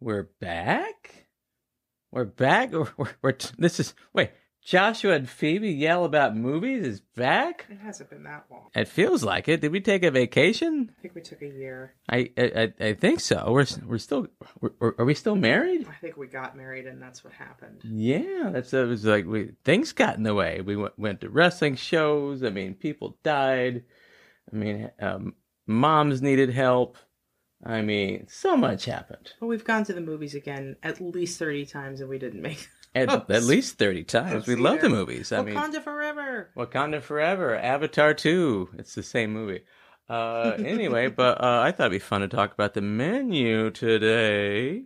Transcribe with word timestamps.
We're 0.00 0.28
back. 0.40 1.26
We're 2.10 2.24
back. 2.24 2.72
We're, 2.72 2.88
we're, 2.96 3.10
we're 3.22 3.36
this 3.58 3.80
is 3.80 3.94
wait. 4.12 4.30
Joshua 4.62 5.12
and 5.12 5.28
Phoebe 5.28 5.70
yell 5.70 6.06
about 6.06 6.34
movies 6.34 6.86
is 6.86 7.00
back. 7.00 7.66
It 7.68 7.76
hasn't 7.80 8.08
been 8.08 8.22
that 8.22 8.46
long. 8.50 8.70
It 8.74 8.88
feels 8.88 9.22
like 9.22 9.46
it. 9.46 9.60
Did 9.60 9.72
we 9.72 9.80
take 9.82 10.02
a 10.02 10.10
vacation? 10.10 10.90
I 10.98 11.02
think 11.02 11.14
we 11.14 11.20
took 11.20 11.42
a 11.42 11.46
year. 11.46 11.92
I 12.08 12.30
I, 12.38 12.42
I- 12.80 12.86
I 12.86 12.94
think 12.94 13.20
so. 13.20 13.44
We're 13.50 13.66
we're 13.84 13.98
still 13.98 14.26
we're, 14.60 14.94
are 14.98 15.04
we 15.04 15.12
still 15.14 15.36
married? 15.36 15.86
I 15.86 15.92
think 16.00 16.16
we 16.16 16.28
got 16.28 16.56
married 16.56 16.86
and 16.86 17.00
that's 17.00 17.22
what 17.22 17.34
happened. 17.34 17.82
Yeah, 17.84 18.50
that's 18.54 18.72
it 18.72 18.86
was 18.88 19.04
like 19.04 19.26
we 19.26 19.50
things 19.64 19.92
got 19.92 20.16
in 20.16 20.22
the 20.22 20.34
way. 20.34 20.62
We 20.62 20.76
went 20.76 20.98
went 20.98 21.20
to 21.20 21.28
wrestling 21.28 21.76
shows. 21.76 22.42
I 22.42 22.48
mean, 22.48 22.72
people 22.74 23.18
died. 23.22 23.84
I 24.50 24.56
mean, 24.56 24.90
um, 24.98 25.34
moms 25.66 26.22
needed 26.22 26.48
help. 26.50 26.96
I 27.64 27.82
mean, 27.82 28.26
so 28.28 28.56
much 28.56 28.84
happened. 28.84 29.32
Well, 29.40 29.48
we've 29.48 29.64
gone 29.64 29.84
to 29.84 29.92
the 29.92 30.00
movies 30.00 30.34
again 30.34 30.76
at 30.82 31.00
least 31.00 31.38
30 31.38 31.66
times 31.66 32.00
and 32.00 32.08
we 32.10 32.18
didn't 32.18 32.42
make 32.42 32.68
At, 32.96 33.28
at 33.28 33.42
least 33.42 33.76
thirty 33.76 34.04
times. 34.04 34.46
We 34.46 34.54
love 34.54 34.80
the 34.80 34.88
movies. 34.88 35.32
I 35.32 35.42
mean, 35.42 35.56
Wakanda 35.56 35.82
Forever. 35.82 36.50
Wakanda 36.56 37.02
Forever, 37.02 37.56
Avatar 37.56 38.14
2. 38.14 38.70
It's 38.78 38.94
the 38.94 39.02
same 39.02 39.32
movie. 39.32 39.62
Uh, 40.08 40.52
anyway, 40.58 41.08
but 41.08 41.42
uh, 41.42 41.60
I 41.60 41.72
thought 41.72 41.86
it'd 41.86 41.92
be 41.92 41.98
fun 41.98 42.20
to 42.20 42.28
talk 42.28 42.52
about 42.52 42.74
the 42.74 42.82
menu 42.82 43.70
today. 43.72 44.84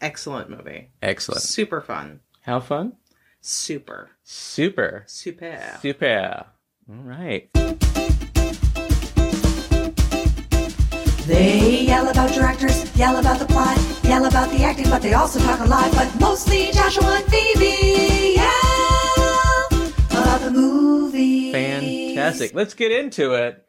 Excellent 0.00 0.50
movie. 0.50 0.90
Excellent. 1.00 1.42
Super 1.42 1.80
fun. 1.80 2.20
How 2.42 2.58
fun? 2.58 2.94
Super. 3.40 4.10
Super. 4.24 5.04
Super. 5.06 5.78
Super. 5.80 6.46
All 6.88 6.96
right. 7.04 7.48
Yell 11.98 12.10
about 12.10 12.32
directors, 12.32 12.96
yell 12.96 13.16
about 13.16 13.40
the 13.40 13.46
plot, 13.46 13.76
yell 14.04 14.24
about 14.26 14.48
the 14.50 14.62
acting, 14.62 14.88
but 14.88 15.02
they 15.02 15.14
also 15.14 15.40
talk 15.40 15.58
a 15.58 15.64
lot. 15.64 15.90
But 15.92 16.08
mostly 16.20 16.70
Joshua 16.70 17.16
and 17.16 17.24
Phoebe 17.24 18.34
yell 18.36 19.66
about 20.12 20.40
the 20.40 20.50
movie. 20.52 21.50
Fantastic. 21.50 22.54
Let's 22.54 22.74
get 22.74 22.92
into 22.92 23.34
it. 23.34 23.64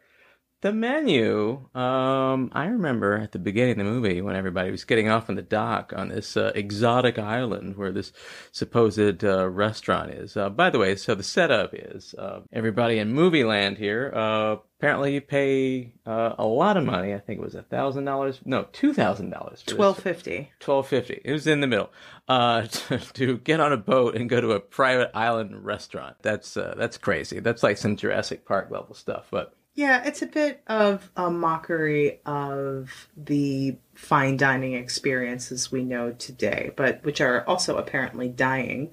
The 0.61 0.73
menu. 0.73 1.69
Um, 1.73 2.51
I 2.51 2.65
remember 2.65 3.15
at 3.15 3.31
the 3.31 3.39
beginning 3.39 3.79
of 3.79 3.85
the 3.85 3.91
movie 3.91 4.21
when 4.21 4.35
everybody 4.35 4.71
was 4.71 4.83
getting 4.83 5.07
off 5.07 5.29
on 5.29 5.35
the 5.35 5.41
dock 5.41 5.93
on 5.95 6.09
this 6.09 6.35
uh, 6.35 6.51
exotic 6.53 7.17
island 7.17 7.77
where 7.77 7.93
this 7.93 8.11
supposed 8.51 9.23
uh, 9.23 9.47
restaurant 9.47 10.11
is. 10.11 10.35
Uh, 10.35 10.49
by 10.49 10.69
the 10.69 10.77
way, 10.77 10.97
so 10.97 11.15
the 11.15 11.23
setup 11.23 11.73
is 11.73 12.13
uh, 12.15 12.41
everybody 12.51 12.97
in 12.99 13.13
movie 13.13 13.45
land 13.45 13.77
here. 13.77 14.11
Uh, 14.13 14.57
apparently, 14.79 15.13
you 15.13 15.21
pay 15.21 15.93
uh, 16.05 16.35
a 16.37 16.45
lot 16.45 16.75
of 16.75 16.83
money. 16.83 17.13
I 17.13 17.19
think 17.19 17.39
it 17.39 17.43
was 17.43 17.55
a 17.55 17.63
thousand 17.63 18.03
dollars. 18.03 18.41
No, 18.43 18.65
two 18.73 18.93
thousand 18.93 19.29
dollars. 19.29 19.63
1250. 19.65 20.51
twelve 20.59 20.87
fifty. 20.87 21.21
It 21.23 21.31
was 21.31 21.47
in 21.47 21.61
the 21.61 21.67
middle. 21.67 21.89
Uh, 22.27 22.63
to, 22.63 22.97
to 23.13 23.37
get 23.37 23.61
on 23.61 23.71
a 23.71 23.77
boat 23.77 24.17
and 24.17 24.29
go 24.29 24.41
to 24.41 24.51
a 24.51 24.59
private 24.59 25.11
island 25.13 25.63
restaurant. 25.63 26.17
That's 26.21 26.57
uh, 26.57 26.75
that's 26.77 26.97
crazy. 26.97 27.39
That's 27.39 27.63
like 27.63 27.77
some 27.77 27.95
Jurassic 27.95 28.45
Park 28.45 28.69
level 28.71 28.93
stuff. 28.93 29.27
But 29.31 29.55
Yeah, 29.79 30.03
it's 30.03 30.21
a 30.21 30.25
bit 30.27 30.61
of 30.67 31.09
a 31.15 31.31
mockery 31.31 32.19
of 32.25 33.07
the 33.15 33.77
fine 33.95 34.35
dining 34.35 34.73
experiences 34.73 35.71
we 35.71 35.85
know 35.85 36.11
today, 36.11 36.71
but 36.75 37.01
which 37.05 37.21
are 37.21 37.47
also 37.47 37.77
apparently 37.77 38.27
dying 38.27 38.91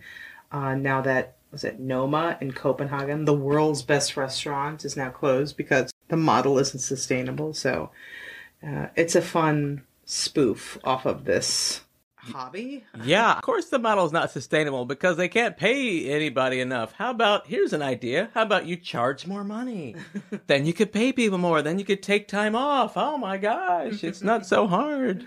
uh, 0.52 0.76
now 0.76 1.00
that 1.00 1.38
was 1.50 1.64
it 1.64 1.80
Noma 1.80 2.38
in 2.40 2.52
Copenhagen, 2.52 3.24
the 3.24 3.34
world's 3.34 3.82
best 3.82 4.16
restaurant, 4.16 4.84
is 4.84 4.96
now 4.96 5.10
closed 5.10 5.56
because 5.56 5.92
the 6.06 6.16
model 6.16 6.56
isn't 6.56 6.78
sustainable. 6.78 7.52
So 7.52 7.90
uh, 8.64 8.86
it's 8.94 9.16
a 9.16 9.22
fun 9.22 9.82
spoof 10.04 10.78
off 10.84 11.04
of 11.04 11.24
this 11.24 11.80
hobby. 12.32 12.84
yeah, 13.04 13.34
of 13.36 13.42
course 13.42 13.66
the 13.66 13.78
model's 13.78 14.12
not 14.12 14.30
sustainable 14.30 14.84
because 14.84 15.16
they 15.16 15.28
can't 15.28 15.56
pay 15.56 16.08
anybody 16.10 16.60
enough. 16.60 16.92
How 16.92 17.10
about 17.10 17.46
here's 17.46 17.72
an 17.72 17.82
idea? 17.82 18.30
How 18.34 18.42
about 18.42 18.66
you 18.66 18.76
charge 18.76 19.26
more 19.26 19.44
money? 19.44 19.96
then 20.46 20.66
you 20.66 20.72
could 20.72 20.92
pay 20.92 21.12
people 21.12 21.38
more. 21.38 21.62
Then 21.62 21.78
you 21.78 21.84
could 21.84 22.02
take 22.02 22.28
time 22.28 22.54
off. 22.54 22.92
Oh 22.96 23.16
my 23.18 23.36
gosh, 23.38 24.02
it's 24.04 24.22
not 24.22 24.46
so 24.46 24.66
hard. 24.66 25.26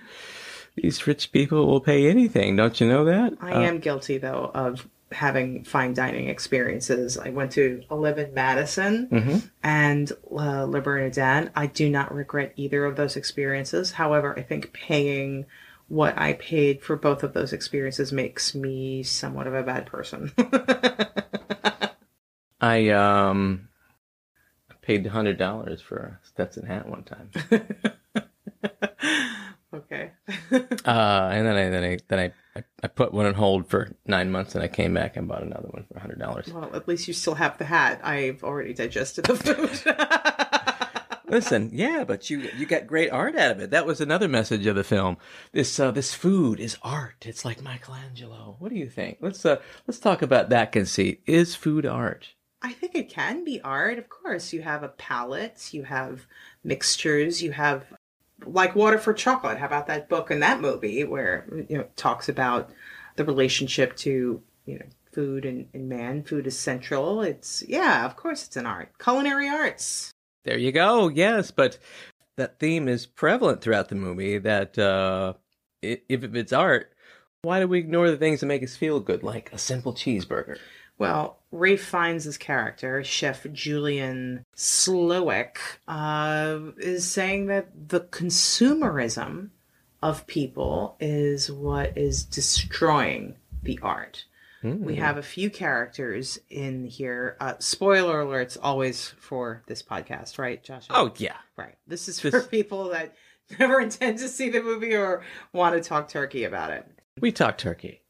These 0.76 1.06
rich 1.08 1.32
people 1.32 1.68
will 1.68 1.82
pay 1.82 2.09
anything. 2.09 2.56
Don't 2.56 2.80
you 2.80 2.88
know 2.88 3.06
that? 3.06 3.34
I 3.42 3.52
Uh, 3.54 3.59
am 3.62 3.80
guilty 3.80 4.18
though 4.18 4.52
of 4.54 4.88
having 5.12 5.64
fine 5.64 5.94
dining 5.96 6.30
experiences. 6.30 7.18
I 7.18 7.30
went 7.32 7.52
to 7.54 7.82
Eleven 7.90 8.32
Madison 8.36 9.08
Mhm. 9.12 9.50
and 9.64 10.12
uh, 10.32 10.66
Le 10.66 10.80
Bernardin. 10.82 11.50
I 11.56 11.66
do 11.66 11.90
not 11.90 12.14
regret 12.14 12.54
either 12.58 12.86
of 12.86 12.96
those 12.96 13.16
experiences. 13.18 13.94
However, 13.94 14.38
I 14.38 14.44
think 14.44 14.72
paying 14.72 15.48
what 15.90 16.18
I 16.18 16.34
paid 16.34 16.82
for 16.82 16.96
both 16.96 17.24
of 17.24 17.34
those 17.34 17.52
experiences 17.52 18.14
makes 18.14 18.56
me 18.56 19.04
somewhat 19.04 19.48
of 19.48 19.54
a 19.54 19.64
bad 19.64 19.88
person. 19.88 20.32
I 22.62 22.90
um 22.90 23.70
paid 24.82 25.06
hundred 25.08 25.38
dollars 25.38 25.82
for 25.82 25.98
a 25.98 26.20
Stetson 26.26 26.66
hat 26.66 26.88
one 26.88 27.04
time. 27.04 27.32
okay. 29.74 30.12
Uh, 30.86 31.30
and 31.32 31.46
then 31.46 31.56
I 31.56 31.70
then 31.70 31.84
I 31.84 31.98
then 32.08 32.32
I, 32.56 32.64
I, 32.82 32.88
put 32.88 33.14
one 33.14 33.28
on 33.28 33.36
hold 33.36 33.68
for 33.68 33.92
nine 34.08 34.32
months, 34.32 34.56
and 34.56 34.64
I 34.64 34.68
came 34.68 34.96
back 34.96 35.16
and 35.16 35.28
bought 35.28 35.44
another 35.44 35.68
one 35.68 35.86
for 35.92 36.00
hundred 36.00 36.18
dollars. 36.18 36.52
well, 36.52 36.72
at 36.74 36.88
least 36.88 37.08
you 37.08 37.14
still 37.14 37.36
have 37.36 37.60
the 37.60 37.66
hat. 37.66 38.02
I've 38.04 38.44
already 38.44 38.74
digested 38.74 39.26
the 39.26 39.36
food. 39.36 39.70
Listen, 41.29 41.69
yeah, 41.73 42.03
but 42.03 42.29
you 42.29 42.50
you 42.57 42.66
got 42.66 42.88
great 42.88 43.12
art 43.12 43.35
out 43.35 43.51
of 43.51 43.59
it. 43.59 43.69
That 43.72 43.85
was 43.85 44.01
another 44.01 44.28
message 44.28 44.66
of 44.66 44.75
the 44.75 44.84
film. 44.84 45.17
This 45.51 45.79
uh, 45.79 45.91
this 45.91 46.13
food 46.13 46.59
is 46.59 46.78
art. 46.81 47.25
It's 47.25 47.45
like 47.45 47.62
Michelangelo. 47.62 48.56
What 48.59 48.69
do 48.69 48.78
you 48.78 48.90
think? 48.90 49.17
Let's 49.22 49.45
uh 49.45 49.57
let's 49.88 50.00
talk 50.00 50.22
about 50.22 50.50
that 50.50 50.72
conceit. 50.72 51.22
Is 51.25 51.56
food 51.56 51.85
art? 51.85 52.34
I 52.62 52.73
think 52.73 52.95
it 52.95 53.09
can 53.09 53.45
be 53.45 53.62
art. 53.62 53.97
Of 53.97 54.09
course, 54.09 54.51
you 54.51 54.62
have 54.63 54.84
a 54.84 54.90
palette, 54.90 55.73
you 55.73 55.84
have 55.84 56.25
mixtures, 56.63 57.41
you 57.41 57.51
have 57.51 57.85
like 58.46 58.75
Water 58.75 58.97
for 58.97 59.13
Chocolate. 59.13 59.57
How 59.57 59.66
about 59.66 59.88
that 59.88 60.09
book 60.09 60.31
and 60.31 60.41
that 60.41 60.61
movie 60.61 61.03
where 61.03 61.46
you 61.69 61.78
know 61.78 61.88
talks 61.96 62.28
about 62.28 62.72
the 63.16 63.25
relationship 63.25 63.96
to 63.97 64.41
you 64.66 64.79
know 64.79 64.85
food 65.11 65.46
and, 65.46 65.67
and 65.73 65.90
man. 65.90 66.23
Food 66.23 66.47
is 66.47 66.57
central. 66.57 67.22
It's 67.22 67.63
yeah, 67.67 68.06
of 68.06 68.16
course, 68.16 68.46
it's 68.46 68.57
an 68.57 68.66
art. 68.66 68.91
Culinary 69.00 69.47
arts. 69.47 70.11
There 70.46 70.58
you 70.58 70.72
go. 70.72 71.08
Yes, 71.10 71.52
but 71.52 71.78
that 72.38 72.60
theme 72.60 72.88
is 72.88 73.06
prevalent 73.06 73.62
throughout 73.62 73.90
the 73.90 73.96
movie. 73.96 74.38
That 74.38 74.78
uh, 74.78 75.34
if 75.82 76.24
it's 76.24 76.54
art, 76.54 76.94
why 77.42 77.60
do 77.60 77.68
we 77.68 77.80
ignore 77.80 78.10
the 78.10 78.18
things 78.18 78.40
that 78.40 78.48
make 78.48 78.64
us 78.64 78.76
feel 78.76 79.00
good, 79.00 79.24
like 79.24 79.52
a 79.54 79.58
simple 79.58 79.94
cheeseburger? 79.94 80.58
Well, 80.98 81.38
Ralph 81.52 81.80
Fiennes' 81.80 82.38
character, 82.38 83.04
Chef 83.06 83.48
Julian 83.54 84.46
Slowik, 84.56 85.58
uh, 85.88 86.60
is 86.78 87.10
saying 87.10 87.48
that 87.48 87.90
the 87.90 88.02
consumerism 88.02 89.50
of 90.04 90.28
people 90.28 90.98
is 91.00 91.50
what 91.50 91.98
is 91.98 92.24
destroying 92.24 93.36
the 93.64 93.80
art. 93.82 94.26
We 94.64 94.96
have 94.97 95.18
a 95.18 95.22
few 95.24 95.50
characters 95.50 96.38
in 96.50 96.86
here. 96.86 97.38
Uh, 97.40 97.53
spoiler 97.59 98.24
alerts 98.24 98.58
always 98.62 99.14
for 99.20 99.64
this 99.68 99.81
podcast, 99.81 100.38
right, 100.38 100.62
Josh? 100.64 100.86
Oh 100.90 101.14
yeah, 101.18 101.38
right. 101.58 101.75
This 101.88 102.08
is 102.09 102.20
This- 102.22 102.31
for 102.34 102.42
people 102.50 102.90
that 102.90 103.16
never 103.59 103.80
intend 103.80 104.20
to 104.20 104.28
see 104.28 104.50
the 104.50 104.62
movie 104.62 104.96
or 104.96 105.24
want 105.53 105.75
to 105.75 105.81
talk 105.88 106.09
turkey 106.09 106.44
about 106.44 106.72
it. 106.72 106.86
we 107.22 107.31
talk 107.31 107.58
turkey. 107.58 108.02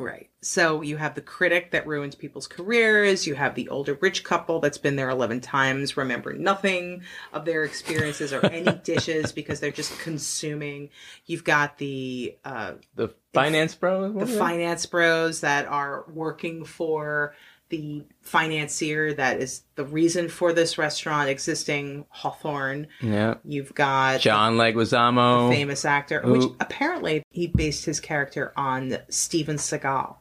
Right. 0.00 0.30
So 0.40 0.80
you 0.80 0.96
have 0.96 1.14
the 1.14 1.20
critic 1.20 1.72
that 1.72 1.86
ruins 1.86 2.14
people's 2.14 2.46
careers. 2.46 3.26
You 3.26 3.34
have 3.34 3.54
the 3.54 3.68
older 3.68 3.98
rich 4.00 4.24
couple 4.24 4.58
that's 4.58 4.78
been 4.78 4.96
there 4.96 5.10
11 5.10 5.42
times, 5.42 5.98
remember 5.98 6.32
nothing 6.32 7.02
of 7.34 7.44
their 7.44 7.64
experiences 7.64 8.32
or 8.32 8.44
any 8.46 8.72
dishes 8.82 9.30
because 9.30 9.60
they're 9.60 9.70
just 9.70 9.98
consuming. 10.00 10.88
You've 11.26 11.44
got 11.44 11.76
the 11.76 12.34
uh, 12.46 12.72
The 12.94 13.08
finance 13.34 13.74
bros. 13.74 14.14
the 14.14 14.26
finance 14.26 14.86
bros 14.86 15.42
that 15.42 15.66
are 15.66 16.06
working 16.12 16.64
for 16.64 17.34
the 17.70 18.04
financier 18.20 19.14
that 19.14 19.40
is 19.40 19.62
the 19.76 19.84
reason 19.84 20.28
for 20.28 20.52
this 20.52 20.76
restaurant 20.76 21.28
existing, 21.30 22.04
Hawthorne. 22.10 22.86
Yeah, 23.00 23.34
You've 23.44 23.74
got 23.74 24.20
John 24.20 24.56
Leguizamo. 24.56 25.50
famous 25.50 25.84
actor, 25.84 26.20
which 26.24 26.50
apparently 26.60 27.22
he 27.30 27.46
based 27.46 27.84
his 27.84 28.00
character 28.00 28.52
on 28.56 28.98
Steven 29.08 29.56
Seagal, 29.56 30.16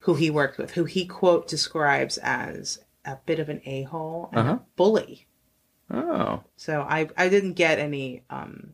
who 0.00 0.14
he 0.14 0.30
worked 0.30 0.58
with, 0.58 0.72
who 0.72 0.84
he 0.84 1.06
quote 1.06 1.46
describes 1.46 2.18
as 2.18 2.78
a 3.04 3.16
bit 3.26 3.38
of 3.38 3.48
an 3.50 3.60
a 3.66 3.82
hole 3.84 4.30
and 4.32 4.40
Uh-huh. 4.40 4.52
a 4.54 4.62
bully. 4.76 5.26
Oh, 5.90 6.42
So 6.56 6.80
I 6.80 7.08
I 7.16 7.28
didn't 7.28 7.52
get 7.52 7.78
any 7.78 8.22
um 8.30 8.72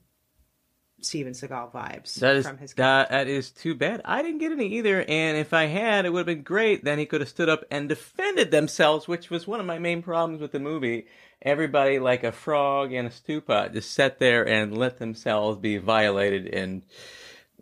Steven 1.02 1.32
Seagal 1.32 1.72
vibes 1.72 2.14
that 2.16 2.36
is 2.36 2.46
from 2.46 2.58
his 2.58 2.74
that, 2.74 3.10
that 3.10 3.26
is 3.28 3.50
too 3.50 3.74
bad. 3.74 4.00
I 4.04 4.22
didn't 4.22 4.38
get 4.38 4.52
any 4.52 4.66
either, 4.78 5.02
and 5.06 5.36
if 5.36 5.52
I 5.52 5.66
had, 5.66 6.04
it 6.06 6.12
would 6.12 6.20
have 6.20 6.26
been 6.26 6.42
great. 6.42 6.84
Then 6.84 6.98
he 6.98 7.06
could 7.06 7.20
have 7.20 7.28
stood 7.30 7.48
up 7.48 7.64
and 7.70 7.88
defended 7.88 8.50
themselves, 8.50 9.08
which 9.08 9.30
was 9.30 9.46
one 9.46 9.60
of 9.60 9.66
my 9.66 9.78
main 9.78 10.02
problems 10.02 10.40
with 10.40 10.52
the 10.52 10.60
movie. 10.60 11.06
Everybody, 11.42 11.98
like 11.98 12.22
a 12.24 12.32
frog 12.32 12.92
in 12.92 13.06
a 13.06 13.10
stew 13.10 13.40
pot, 13.40 13.72
just 13.72 13.92
sat 13.92 14.18
there 14.18 14.46
and 14.46 14.76
let 14.76 14.98
themselves 14.98 15.58
be 15.58 15.78
violated 15.78 16.46
and 16.46 16.82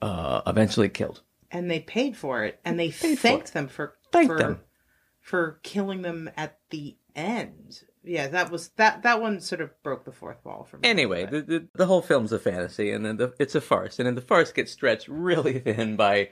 uh, 0.03 0.43
eventually 0.47 0.89
killed. 0.89 1.23
and 1.51 1.71
they 1.71 1.81
paid 1.81 2.17
for 2.17 2.45
it, 2.45 2.59
and 2.65 2.79
they 2.79 2.91
thanked 2.91 3.53
them 3.55 3.69
for 3.69 3.95
Thanked 4.11 4.33
for, 4.33 4.39
them. 4.39 4.61
for 5.21 5.61
killing 5.63 6.03
them 6.03 6.31
at 6.37 6.59
the 6.71 6.97
end. 7.15 7.83
Yeah, 8.09 8.29
that 8.29 8.51
was 8.51 8.71
that 8.77 9.03
that 9.03 9.21
one 9.21 9.41
sort 9.41 9.61
of 9.61 9.71
broke 9.83 10.05
the 10.05 10.13
fourth 10.13 10.43
wall 10.43 10.67
for 10.69 10.79
me. 10.79 10.89
Anyway, 10.89 11.27
the, 11.27 11.43
the 11.43 11.69
the 11.75 11.87
whole 11.87 12.01
film's 12.01 12.33
a 12.33 12.39
fantasy, 12.39 12.91
and 12.91 13.05
then 13.05 13.19
the, 13.19 13.35
it's 13.39 13.55
a 13.55 13.61
farce, 13.61 13.99
and 13.99 14.07
then 14.07 14.15
the 14.15 14.23
farce 14.23 14.51
gets 14.51 14.73
stretched 14.73 15.09
really 15.09 15.59
thin 15.59 15.97
by, 15.97 16.31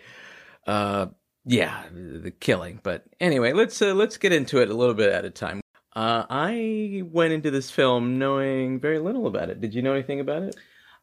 uh, 0.67 1.07
yeah, 1.45 1.83
the 1.93 2.31
killing. 2.31 2.81
But 2.83 3.05
anyway, 3.21 3.53
let's 3.53 3.81
uh, 3.83 3.93
let's 3.93 4.17
get 4.17 4.33
into 4.33 4.63
it 4.63 4.71
a 4.71 4.75
little 4.75 4.95
bit 4.95 5.13
at 5.13 5.27
a 5.27 5.31
time. 5.31 5.61
Uh, 5.95 6.25
I 6.31 7.03
went 7.11 7.35
into 7.35 7.51
this 7.51 7.71
film 7.71 8.19
knowing 8.19 8.81
very 8.81 8.99
little 8.99 9.27
about 9.27 9.51
it. 9.51 9.61
Did 9.61 9.75
you 9.75 9.83
know 9.83 9.93
anything 9.93 10.21
about 10.21 10.45
it? 10.45 10.57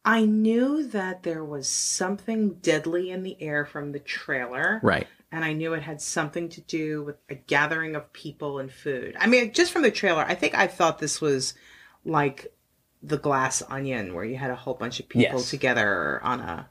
I 0.06 0.26
knew 0.26 0.88
that 0.88 1.24
there 1.24 1.46
was 1.46 1.68
something 1.68 2.56
deadly 2.56 3.10
in 3.10 3.24
the 3.24 3.42
air 3.42 3.66
from 3.66 3.92
the 3.92 4.00
trailer. 4.00 4.80
Right. 4.84 5.08
And 5.34 5.44
I 5.44 5.52
knew 5.54 5.74
it 5.74 5.82
had 5.82 6.00
something 6.00 6.48
to 6.50 6.62
do 6.62 7.04
with 7.04 7.16
a 7.28 7.34
gathering 7.34 7.96
of 7.96 8.14
people 8.14 8.60
and 8.60 8.72
food. 8.72 9.16
I 9.20 9.26
mean, 9.26 9.52
just 9.52 9.72
from 9.72 9.82
the 9.82 9.90
trailer, 9.90 10.24
I 10.24 10.36
think 10.36 10.54
I 10.54 10.68
thought 10.68 11.00
this 11.00 11.20
was 11.20 11.56
like 12.06 12.54
the 13.02 13.18
Glass 13.18 13.64
Onion, 13.68 14.14
where 14.14 14.24
you 14.24 14.38
had 14.38 14.52
a 14.52 14.56
whole 14.56 14.76
bunch 14.76 15.00
of 15.00 15.10
people 15.10 15.40
Yes. 15.40 15.50
together 15.50 16.22
on 16.24 16.40
a 16.40 16.70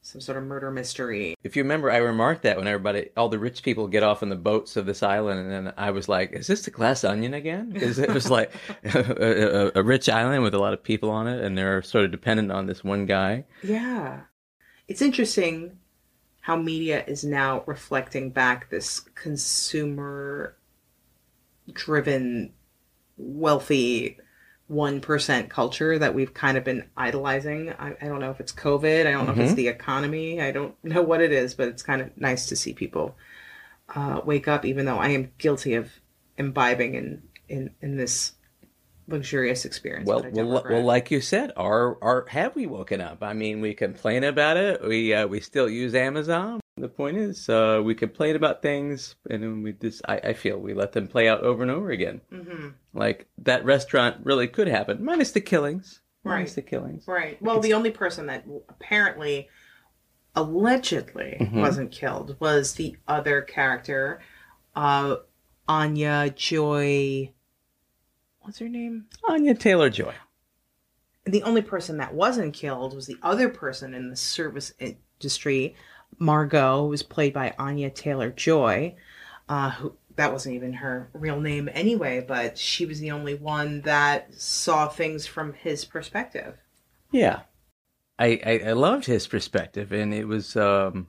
some 0.00 0.20
sort 0.20 0.36
of 0.38 0.44
murder 0.44 0.70
mystery. 0.70 1.34
If 1.42 1.56
you 1.56 1.62
remember, 1.62 1.90
I 1.90 1.96
remarked 1.96 2.42
that 2.42 2.58
when 2.58 2.66
everybody, 2.68 3.08
all 3.16 3.30
the 3.30 3.38
rich 3.38 3.62
people 3.62 3.88
get 3.88 4.02
off 4.02 4.22
on 4.22 4.28
the 4.28 4.36
boats 4.36 4.76
of 4.76 4.84
this 4.86 5.02
island, 5.02 5.40
and 5.40 5.50
then 5.50 5.72
I 5.78 5.90
was 5.90 6.08
like, 6.08 6.32
"Is 6.32 6.46
this 6.46 6.62
the 6.62 6.70
Glass 6.70 7.02
Onion 7.04 7.34
again?" 7.34 7.70
Because 7.72 7.98
it 7.98 8.10
was 8.10 8.30
like 8.30 8.52
a, 8.84 9.72
a, 9.74 9.80
a 9.80 9.82
rich 9.82 10.08
island 10.08 10.44
with 10.44 10.54
a 10.54 10.58
lot 10.58 10.72
of 10.74 10.82
people 10.84 11.10
on 11.10 11.26
it, 11.26 11.42
and 11.42 11.58
they're 11.58 11.82
sort 11.82 12.04
of 12.04 12.10
dependent 12.12 12.52
on 12.52 12.66
this 12.66 12.84
one 12.84 13.06
guy. 13.06 13.44
Yeah, 13.62 14.20
it's 14.86 15.02
interesting 15.02 15.78
how 16.44 16.54
media 16.54 17.02
is 17.06 17.24
now 17.24 17.62
reflecting 17.64 18.28
back 18.28 18.68
this 18.68 19.00
consumer 19.00 20.54
driven, 21.72 22.52
wealthy. 23.16 24.18
1% 24.70 25.50
culture 25.50 25.98
that 25.98 26.14
we've 26.14 26.32
kind 26.32 26.56
of 26.56 26.64
been 26.64 26.84
idolizing. 26.96 27.70
I, 27.78 27.96
I 28.00 28.06
don't 28.06 28.20
know 28.20 28.30
if 28.30 28.40
it's 28.40 28.52
COVID. 28.52 29.06
I 29.06 29.10
don't 29.10 29.26
know 29.26 29.32
if 29.32 29.38
it's 29.38 29.54
the 29.54 29.68
economy. 29.68 30.40
I 30.40 30.52
don't 30.52 30.74
know 30.84 31.02
what 31.02 31.20
it 31.20 31.32
is, 31.32 31.54
but 31.54 31.68
it's 31.68 31.82
kind 31.82 32.00
of 32.00 32.16
nice 32.16 32.46
to 32.46 32.56
see 32.56 32.72
people 32.72 33.14
uh, 33.94 34.22
wake 34.24 34.48
up, 34.48 34.64
even 34.64 34.86
though 34.86 34.96
I 34.96 35.08
am 35.08 35.32
guilty 35.36 35.74
of 35.74 35.92
imbibing 36.38 36.94
in, 36.94 37.22
in, 37.48 37.74
in 37.82 37.98
this 37.98 38.32
luxurious 39.06 39.64
experience. 39.64 40.06
Well, 40.08 40.20
but 40.20 40.28
I 40.28 40.30
don't 40.30 40.46
well, 40.48 40.64
well, 40.68 40.82
like 40.84 41.10
you 41.10 41.20
said, 41.20 41.52
are 41.56 41.96
are 42.02 42.26
have 42.28 42.54
we 42.56 42.66
woken 42.66 43.00
up? 43.00 43.22
I 43.22 43.32
mean, 43.32 43.60
we 43.60 43.74
complain 43.74 44.24
about 44.24 44.56
it. 44.56 44.82
We 44.82 45.12
uh, 45.14 45.26
we 45.26 45.40
still 45.40 45.68
use 45.68 45.94
Amazon. 45.94 46.60
The 46.76 46.88
point 46.88 47.16
is, 47.16 47.48
uh, 47.48 47.80
we 47.84 47.94
complain 47.94 48.34
about 48.34 48.60
things, 48.60 49.14
and 49.30 49.42
then 49.42 49.62
we 49.62 49.72
just 49.74 50.02
I, 50.08 50.16
I 50.18 50.32
feel 50.32 50.58
we 50.58 50.74
let 50.74 50.92
them 50.92 51.06
play 51.06 51.28
out 51.28 51.42
over 51.42 51.62
and 51.62 51.70
over 51.70 51.90
again. 51.90 52.20
Mhm. 52.32 52.74
Like 52.92 53.28
that 53.38 53.64
restaurant 53.64 54.24
really 54.24 54.48
could 54.48 54.66
happen, 54.68 55.04
minus 55.04 55.30
the 55.32 55.40
killings, 55.40 56.00
minus 56.24 56.50
Right. 56.50 56.54
the 56.56 56.62
killings. 56.62 57.06
Right. 57.06 57.40
Well, 57.40 57.60
the 57.60 57.74
only 57.74 57.90
person 57.92 58.26
that 58.26 58.44
apparently, 58.68 59.48
allegedly, 60.34 61.36
Mhm. 61.40 61.60
wasn't 61.60 61.92
killed 61.92 62.36
was 62.40 62.74
the 62.74 62.96
other 63.06 63.40
character, 63.42 64.20
uh, 64.74 65.16
Anya 65.68 66.30
Joy. 66.34 67.30
What's 68.44 68.58
her 68.58 68.68
name? 68.68 69.06
Anya 69.26 69.54
Taylor 69.54 69.88
Joy. 69.88 70.14
The 71.24 71.42
only 71.44 71.62
person 71.62 71.96
that 71.96 72.12
wasn't 72.12 72.52
killed 72.52 72.94
was 72.94 73.06
the 73.06 73.16
other 73.22 73.48
person 73.48 73.94
in 73.94 74.10
the 74.10 74.16
service 74.16 74.74
industry, 74.78 75.74
Margot, 76.18 76.84
was 76.84 77.02
played 77.02 77.32
by 77.32 77.54
Anya 77.58 77.88
Taylor 77.88 78.30
Joy. 78.30 78.96
Uh, 79.48 79.70
who 79.70 79.96
that 80.16 80.32
wasn't 80.32 80.54
even 80.54 80.74
her 80.74 81.08
real 81.14 81.40
name 81.40 81.68
anyway, 81.72 82.24
but 82.26 82.58
she 82.58 82.84
was 82.84 83.00
the 83.00 83.10
only 83.10 83.34
one 83.34 83.80
that 83.82 84.32
saw 84.34 84.88
things 84.88 85.26
from 85.26 85.54
his 85.54 85.86
perspective. 85.86 86.56
Yeah, 87.10 87.40
I, 88.18 88.40
I 88.44 88.60
I 88.68 88.72
loved 88.72 89.06
his 89.06 89.26
perspective, 89.26 89.90
and 89.90 90.12
it 90.12 90.26
was 90.26 90.54
um, 90.54 91.08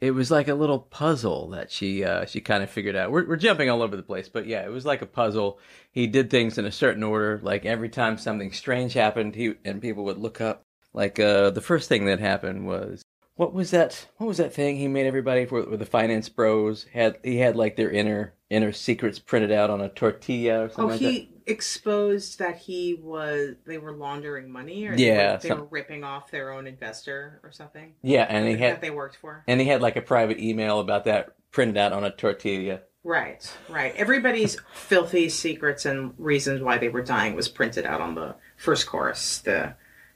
it 0.00 0.12
was 0.12 0.30
like 0.30 0.48
a 0.48 0.54
little 0.54 0.78
puzzle 0.78 1.48
that 1.50 1.70
she 1.70 2.04
uh 2.04 2.24
she 2.26 2.40
kind 2.40 2.62
of 2.62 2.70
figured 2.70 2.96
out. 2.96 3.10
We're 3.10 3.26
we're 3.26 3.36
jumping 3.36 3.70
all 3.70 3.82
over 3.82 3.96
the 3.96 4.02
place, 4.02 4.28
but 4.28 4.46
yeah, 4.46 4.64
it 4.64 4.70
was 4.70 4.86
like 4.86 5.02
a 5.02 5.06
puzzle. 5.06 5.58
He 5.90 6.06
did 6.06 6.30
things 6.30 6.58
in 6.58 6.64
a 6.64 6.72
certain 6.72 7.02
order. 7.02 7.40
Like 7.42 7.64
every 7.64 7.88
time 7.88 8.18
something 8.18 8.52
strange 8.52 8.92
happened, 8.94 9.34
he 9.34 9.54
and 9.64 9.82
people 9.82 10.04
would 10.04 10.18
look 10.18 10.40
up. 10.40 10.64
Like 10.92 11.20
uh, 11.20 11.50
the 11.50 11.60
first 11.60 11.88
thing 11.88 12.06
that 12.06 12.20
happened 12.20 12.66
was 12.66 13.04
what 13.36 13.52
was 13.52 13.70
that? 13.70 14.08
What 14.16 14.26
was 14.26 14.38
that 14.38 14.52
thing 14.52 14.76
he 14.76 14.88
made 14.88 15.06
everybody 15.06 15.46
for? 15.46 15.62
With 15.62 15.78
the 15.78 15.86
finance 15.86 16.28
bros 16.28 16.86
had 16.92 17.18
he 17.22 17.38
had 17.38 17.56
like 17.56 17.76
their 17.76 17.90
inner 17.90 18.34
inner 18.50 18.72
secrets 18.72 19.18
printed 19.18 19.52
out 19.52 19.70
on 19.70 19.80
a 19.80 19.88
tortilla 19.88 20.64
or 20.64 20.68
something 20.68 20.84
Oh, 20.84 20.88
like 20.88 21.00
he 21.00 21.30
exposed 21.46 22.38
that 22.38 22.56
he 22.58 22.94
was 22.94 23.56
they 23.66 23.78
were 23.78 23.92
laundering 23.92 24.50
money, 24.50 24.86
or 24.86 24.96
they 24.96 25.04
Yeah, 25.04 25.32
were, 25.34 25.38
they 25.42 25.50
were 25.52 25.64
ripping 25.64 26.04
off 26.04 26.30
their 26.30 26.52
own 26.52 26.66
investor 26.66 27.40
or 27.42 27.52
something. 27.52 27.94
Yeah, 28.02 28.26
and 28.28 28.46
he 28.46 28.54
that 28.54 28.60
had 28.60 28.80
they 28.80 28.90
worked 28.90 29.16
for. 29.16 29.44
and 29.46 29.60
he 29.60 29.66
had 29.66 29.82
like 29.82 29.96
a 29.96 30.02
private 30.02 30.38
email 30.38 30.80
about 30.80 31.04
that 31.04 31.34
printed 31.50 31.76
out 31.76 31.92
on 31.92 32.04
a 32.04 32.10
tortilla. 32.10 32.80
Right, 33.04 33.50
right. 33.68 33.94
Everybody's 33.96 34.58
filthy 34.72 35.28
secrets 35.28 35.86
and 35.86 36.12
reasons 36.18 36.60
why 36.60 36.78
they 36.78 36.88
were 36.88 37.02
dying 37.02 37.34
was 37.34 37.48
printed 37.48 37.86
out 37.86 38.00
on 38.00 38.14
the 38.14 38.34
first 38.56 38.86
course, 38.86 39.38
the 39.38 39.74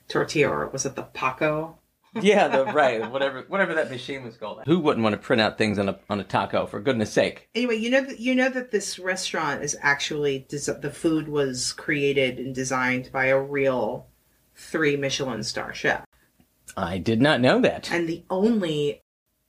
tortilla, 0.09 0.51
or 0.51 0.69
was 0.69 0.85
it 0.85 0.95
the 0.97 1.03
Paco? 1.03 1.79
Yeah, 2.21 2.49
the, 2.49 2.67
right. 2.67 3.11
Whatever, 3.11 3.45
whatever 3.49 3.75
that 3.75 3.91
machine 3.91 4.23
was 4.25 4.37
called. 4.37 4.61
Who 4.67 4.79
wouldn't 4.81 5.03
want 5.03 5.15
to 5.15 5.19
print 5.19 5.41
out 5.41 5.57
things 5.57 5.79
on 5.79 5.89
a 5.89 5.99
on 6.11 6.21
a 6.21 6.25
taco? 6.25 6.67
For 6.67 6.81
goodness 6.81 7.13
sake. 7.13 7.49
Anyway, 7.55 7.77
you 7.77 7.91
know 7.91 8.03
that 8.03 8.21
you 8.21 8.35
know 8.35 8.51
that 8.51 8.71
this 8.71 8.99
restaurant 8.99 9.63
is 9.63 9.77
actually 9.81 10.47
des- 10.49 10.79
the 10.81 10.91
food 10.91 11.29
was 11.29 11.73
created 11.73 12.39
and 12.39 12.55
designed 12.55 13.11
by 13.13 13.27
a 13.27 13.41
real 13.41 14.09
three 14.55 14.97
Michelin 14.97 15.43
star 15.43 15.73
chef. 15.73 16.05
I 16.77 16.99
did 16.99 17.21
not 17.21 17.41
know 17.41 17.61
that. 17.61 17.91
and 17.91 18.09
the 18.09 18.25
only 18.29 19.01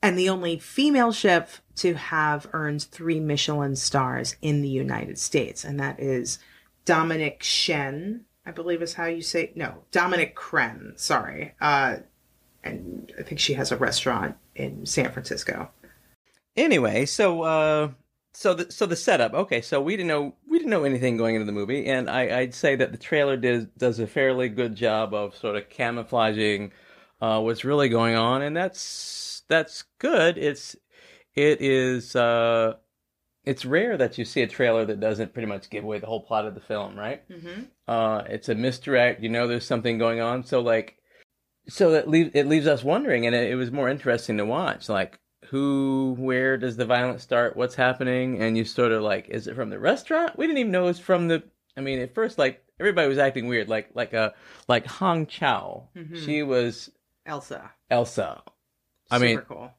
and 0.01 0.17
the 0.17 0.29
only 0.29 0.57
female 0.59 1.11
chef 1.11 1.61
to 1.75 1.93
have 1.95 2.47
earned 2.53 2.83
three 2.83 3.19
Michelin 3.19 3.75
stars 3.75 4.35
in 4.41 4.61
the 4.61 4.69
United 4.69 5.17
States, 5.17 5.63
and 5.63 5.79
that 5.79 5.99
is 5.99 6.39
Dominic 6.85 7.41
Shen, 7.43 8.25
I 8.45 8.51
believe 8.51 8.81
is 8.81 8.93
how 8.93 9.05
you 9.05 9.21
say 9.21 9.51
no, 9.55 9.83
Dominique 9.91 10.35
Crenn, 10.35 10.93
sorry. 10.97 11.55
Uh 11.59 11.97
and 12.63 13.11
I 13.19 13.23
think 13.23 13.39
she 13.39 13.53
has 13.53 13.71
a 13.71 13.77
restaurant 13.77 14.35
in 14.55 14.85
San 14.85 15.11
Francisco. 15.11 15.69
Anyway, 16.55 17.05
so 17.05 17.41
uh, 17.41 17.89
so 18.33 18.53
the 18.53 18.71
so 18.71 18.85
the 18.85 18.95
setup. 18.95 19.33
Okay, 19.33 19.61
so 19.61 19.81
we 19.81 19.95
didn't 19.95 20.07
know 20.07 20.35
we 20.47 20.57
didn't 20.57 20.71
know 20.71 20.83
anything 20.83 21.17
going 21.17 21.35
into 21.35 21.45
the 21.45 21.51
movie, 21.51 21.85
and 21.87 22.09
I, 22.09 22.39
I'd 22.39 22.53
say 22.53 22.75
that 22.75 22.91
the 22.91 22.97
trailer 22.97 23.37
does 23.37 23.65
does 23.77 23.99
a 23.99 24.07
fairly 24.07 24.49
good 24.49 24.75
job 24.75 25.13
of 25.13 25.35
sort 25.35 25.55
of 25.55 25.69
camouflaging 25.69 26.71
uh, 27.21 27.39
what's 27.41 27.63
really 27.65 27.89
going 27.89 28.15
on, 28.15 28.41
and 28.41 28.55
that's 28.55 29.43
that's 29.47 29.83
good. 29.99 30.37
It's 30.37 30.75
it 31.35 31.61
is 31.61 32.15
uh, 32.15 32.75
it's 33.45 33.65
rare 33.65 33.97
that 33.97 34.17
you 34.17 34.25
see 34.25 34.41
a 34.41 34.47
trailer 34.47 34.85
that 34.85 34.99
doesn't 34.99 35.33
pretty 35.33 35.47
much 35.47 35.69
give 35.69 35.83
away 35.83 35.99
the 35.99 36.05
whole 36.05 36.21
plot 36.21 36.45
of 36.45 36.53
the 36.53 36.61
film, 36.61 36.97
right? 36.97 37.27
Mm-hmm. 37.29 37.63
uh 37.87 38.19
it's 38.29 38.47
a 38.49 38.55
misdirect 38.55 39.21
you 39.21 39.29
know 39.29 39.47
there's 39.47 39.65
something 39.65 39.97
going 39.97 40.21
on 40.21 40.43
so 40.45 40.61
like 40.61 40.97
so 41.67 41.91
that 41.91 42.09
leaves 42.09 42.31
it 42.33 42.47
leaves 42.47 42.67
us 42.67 42.83
wondering 42.83 43.25
and 43.25 43.35
it, 43.35 43.51
it 43.51 43.55
was 43.55 43.71
more 43.71 43.87
interesting 43.89 44.37
to 44.37 44.45
watch 44.45 44.89
like 44.89 45.19
who 45.47 46.15
where 46.19 46.57
does 46.57 46.77
the 46.77 46.85
violence 46.85 47.21
start 47.23 47.55
what's 47.55 47.75
happening 47.75 48.41
and 48.41 48.57
you 48.57 48.65
sort 48.65 48.91
of 48.91 49.01
like 49.01 49.29
is 49.29 49.47
it 49.47 49.55
from 49.55 49.69
the 49.69 49.79
restaurant 49.79 50.37
we 50.37 50.45
didn't 50.47 50.57
even 50.59 50.71
know 50.71 50.83
it 50.83 50.87
was 50.87 50.99
from 50.99 51.27
the 51.27 51.41
i 51.77 51.81
mean 51.81 51.99
at 51.99 52.13
first 52.15 52.37
like 52.37 52.63
everybody 52.79 53.07
was 53.07 53.17
acting 53.17 53.47
weird 53.47 53.69
like 53.69 53.89
like 53.93 54.13
a 54.13 54.33
like 54.67 54.85
hong 54.85 55.25
chau 55.27 55.83
Mhm. 55.95 56.25
she 56.25 56.43
was 56.43 56.89
Elsa. 57.25 57.71
elsa 57.89 58.41
I 59.11 59.19
mean- 59.19 59.39
cool. 59.39 59.71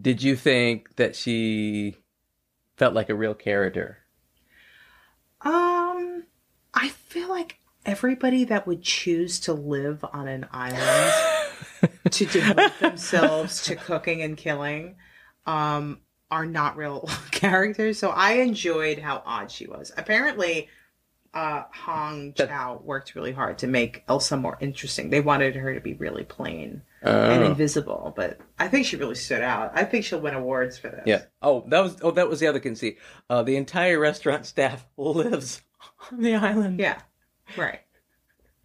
did 0.00 0.22
you 0.22 0.36
think 0.36 0.96
that 0.96 1.14
she 1.16 1.96
felt 2.76 2.92
like 2.94 3.08
a 3.08 3.14
real 3.14 3.34
character 3.34 3.98
Um, 5.40 6.24
I 6.74 6.88
feel 6.88 7.28
like 7.28 7.58
everybody 7.88 8.44
that 8.44 8.66
would 8.66 8.82
choose 8.82 9.40
to 9.40 9.52
live 9.54 10.04
on 10.12 10.28
an 10.28 10.46
island 10.52 11.12
to 12.10 12.26
devote 12.26 12.72
themselves 12.80 13.62
to 13.64 13.76
cooking 13.76 14.20
and 14.22 14.36
killing 14.36 14.96
um, 15.46 16.00
are 16.30 16.44
not 16.44 16.76
real 16.76 17.08
characters. 17.30 17.98
So 17.98 18.10
I 18.10 18.32
enjoyed 18.34 18.98
how 18.98 19.22
odd 19.24 19.50
she 19.50 19.66
was. 19.66 19.90
Apparently, 19.96 20.68
uh, 21.32 21.62
Hong 21.72 22.32
That- 22.36 22.48
Chau 22.50 22.80
worked 22.84 23.14
really 23.14 23.32
hard 23.32 23.58
to 23.58 23.66
make 23.66 24.04
Elsa 24.06 24.36
more 24.36 24.58
interesting. 24.60 25.08
They 25.08 25.20
wanted 25.20 25.56
her 25.56 25.72
to 25.74 25.80
be 25.80 25.94
really 25.94 26.24
plain 26.24 26.82
and 27.00 27.42
Oh. 27.42 27.46
invisible, 27.46 28.12
but 28.16 28.38
I 28.58 28.68
think 28.68 28.84
she 28.84 28.96
really 28.96 29.14
stood 29.14 29.40
out. 29.40 29.70
I 29.74 29.84
think 29.84 30.04
she'll 30.04 30.20
win 30.20 30.34
awards 30.34 30.76
for 30.76 30.88
this. 30.88 31.02
Yeah. 31.06 31.22
Oh, 31.40 31.64
that 31.68 31.80
was 31.80 31.96
oh 32.02 32.10
that 32.10 32.28
was 32.28 32.40
the 32.40 32.48
other 32.48 32.58
conceit. 32.60 32.98
Uh, 33.30 33.42
the 33.42 33.56
entire 33.56 33.98
restaurant 33.98 34.44
staff 34.46 34.84
lives 34.98 35.62
on 36.12 36.20
the 36.22 36.34
island. 36.34 36.80
Yeah. 36.80 36.98
Right. 37.56 37.80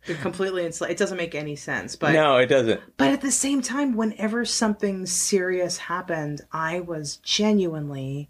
They're 0.05 0.17
completely 0.17 0.65
enslaved. 0.65 0.91
It 0.91 0.97
doesn't 0.97 1.17
make 1.17 1.33
any 1.33 1.55
sense. 1.55 1.95
But 1.95 2.11
no, 2.11 2.35
it 2.37 2.47
doesn't. 2.47 2.81
but 2.97 3.07
at 3.11 3.21
the 3.21 3.31
same 3.31 3.61
time, 3.61 3.95
whenever 3.95 4.43
something 4.43 5.05
serious 5.05 5.77
happened, 5.77 6.41
I 6.51 6.81
was 6.81 7.17
genuinely 7.17 8.29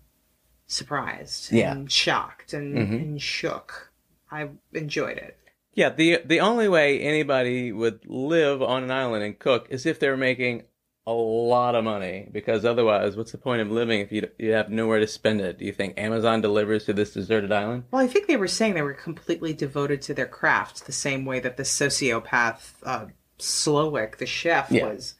surprised 0.67 1.51
Yeah. 1.51 1.71
and 1.71 1.91
shocked 1.91 2.53
and, 2.53 2.77
Mhm. 2.77 3.01
and 3.01 3.21
shook. 3.21 3.91
I 4.31 4.49
enjoyed 4.73 5.17
it. 5.17 5.37
Yeah, 5.73 5.89
the 5.89 6.21
the 6.23 6.39
only 6.39 6.67
way 6.67 6.99
anybody 6.99 7.71
would 7.71 8.01
live 8.05 8.61
on 8.61 8.83
an 8.83 8.91
island 8.91 9.23
and 9.23 9.37
cook 9.37 9.65
is 9.71 9.85
if 9.87 9.99
they're 9.99 10.15
making 10.17 10.63
a 11.05 11.11
lot 11.11 11.75
of 11.75 11.83
money. 11.83 12.29
Because 12.31 12.63
otherwise, 12.65 13.15
what's 13.15 13.31
the 13.31 13.37
point 13.37 13.61
of 13.61 13.69
living 13.71 13.99
if 13.99 14.11
you 14.11 14.29
you 14.37 14.51
have 14.51 14.69
nowhere 14.69 14.99
to 14.99 15.07
spend 15.07 15.41
it? 15.41 15.59
Do 15.59 15.65
you 15.65 15.73
think 15.73 15.97
Amazon 15.97 16.41
delivers 16.41 16.85
to 16.85 16.93
this 16.93 17.13
deserted 17.13 17.51
island? 17.51 17.83
Well, 17.91 18.01
I 18.01 18.07
think 18.07 18.27
they 18.27 18.37
were 18.37 18.47
saying 18.47 18.73
they 18.73 18.81
were 18.81 18.93
completely 18.93 19.53
devoted 19.53 20.01
to 20.03 20.13
their 20.13 20.27
craft, 20.27 20.85
the 20.85 20.91
same 20.91 21.25
way 21.25 21.39
that 21.39 21.57
the 21.57 21.63
sociopath 21.63 22.73
uh, 22.83 23.05
Slowik, 23.39 24.17
the 24.17 24.25
chef, 24.25 24.71
Yeah. 24.71 24.85
was. 24.85 25.15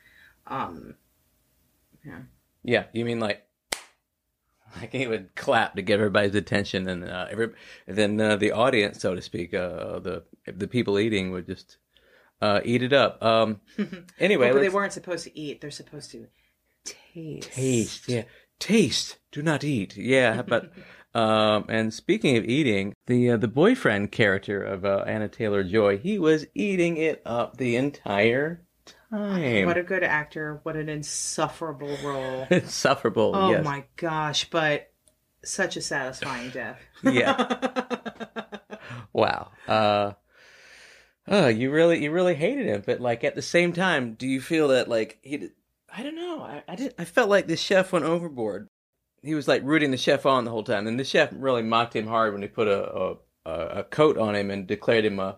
Um, 0.48 0.96
yeah. 2.06 2.20
Yeah, 2.64 2.86
you 2.94 3.04
mean 3.06 3.20
like 3.20 3.46
like 4.78 4.92
he 4.92 5.06
would 5.08 5.36
clap 5.36 5.76
to 5.76 5.82
get 5.82 5.96
everybody's 6.00 6.36
attention, 6.36 6.88
and 6.88 7.04
uh, 7.04 7.28
every 7.30 7.50
then 7.88 8.20
uh, 8.20 8.36
the 8.38 8.52
audience, 8.52 9.00
so 9.02 9.14
to 9.16 9.22
speak, 9.22 9.54
uh, 9.54 10.00
the 10.00 10.24
the 10.48 10.68
people 10.68 10.98
eating 10.98 11.32
would 11.32 11.46
just 11.46 11.78
uh, 12.44 12.60
eat 12.66 12.84
it 12.84 12.92
up. 12.92 13.24
Um, 13.24 13.62
anyway, 14.20 14.52
but 14.52 14.60
they 14.60 14.68
weren't 14.70 14.92
supposed 14.92 15.24
to 15.24 15.40
eat; 15.40 15.62
they're 15.62 15.72
supposed 15.72 16.12
to 16.12 16.28
taste. 16.84 17.52
Taste, 17.54 18.10
yeah. 18.10 18.24
Taste. 18.60 19.18
Do 19.32 19.42
not 19.42 19.64
eat. 19.64 19.96
Yeah, 19.96 20.42
but 20.42 20.72
um 21.16 21.66
and 21.70 21.94
speaking 21.94 22.36
of 22.36 22.44
eating, 22.44 22.94
the 23.08 23.32
uh, 23.32 23.38
the 23.38 23.48
boyfriend 23.48 24.12
character 24.12 24.62
of 24.62 24.84
uh, 24.84 25.06
Anna 25.08 25.30
Taylor 25.30 25.64
Joy, 25.64 25.98
he 25.98 26.20
was 26.20 26.46
eating 26.54 26.98
it 26.98 27.22
up 27.26 27.56
the 27.56 27.78
entire 27.78 28.66
time. 29.10 29.66
What 29.66 29.78
a 29.78 29.84
good 29.84 30.04
actor! 30.04 30.60
What 30.64 30.76
an 30.76 30.90
insufferable 30.90 31.98
role. 32.04 32.46
insufferable. 32.52 33.32
Oh 33.34 33.52
yes. 33.52 33.64
my 33.64 33.86
gosh! 33.96 34.50
But 34.50 34.92
such 35.46 35.78
a 35.78 35.82
satisfying 35.82 36.50
death. 36.50 36.82
Yeah. 37.04 37.80
wow. 39.14 39.52
Uh 39.66 40.14
Oh, 41.28 41.48
you 41.48 41.72
really, 41.72 42.04
you 42.04 42.12
really 42.12 42.36
hated 42.36 42.66
him, 42.66 42.84
but 42.86 43.00
like 43.00 43.24
at 43.24 43.36
the 43.36 43.42
same 43.42 43.72
time, 43.74 44.14
do 44.16 44.28
you 44.28 44.42
feel 44.42 44.68
that 44.70 44.90
like 44.90 45.20
he? 45.22 45.38
Did, 45.38 45.52
I 45.96 46.04
don't 46.04 46.16
know. 46.16 46.42
I, 46.42 46.64
I 46.68 46.76
did. 46.76 46.94
I 46.98 47.06
felt 47.06 47.30
like 47.30 47.48
the 47.48 47.56
chef 47.58 47.92
went 47.94 48.06
overboard. 48.06 48.68
He 49.22 49.36
was 49.36 49.48
like 49.48 49.62
rooting 49.64 49.92
the 49.92 49.98
chef 49.98 50.26
on 50.26 50.44
the 50.44 50.52
whole 50.52 50.64
time, 50.64 50.86
and 50.88 51.00
the 51.00 51.06
chef 51.06 51.30
really 51.32 51.62
mocked 51.64 51.96
him 51.96 52.08
hard 52.08 52.34
when 52.34 52.42
he 52.42 52.48
put 52.50 52.68
a 52.68 53.16
a, 53.46 53.52
a 53.80 53.84
coat 53.84 54.18
on 54.18 54.36
him 54.36 54.52
and 54.52 54.68
declared 54.68 55.06
him 55.06 55.20
a 55.20 55.38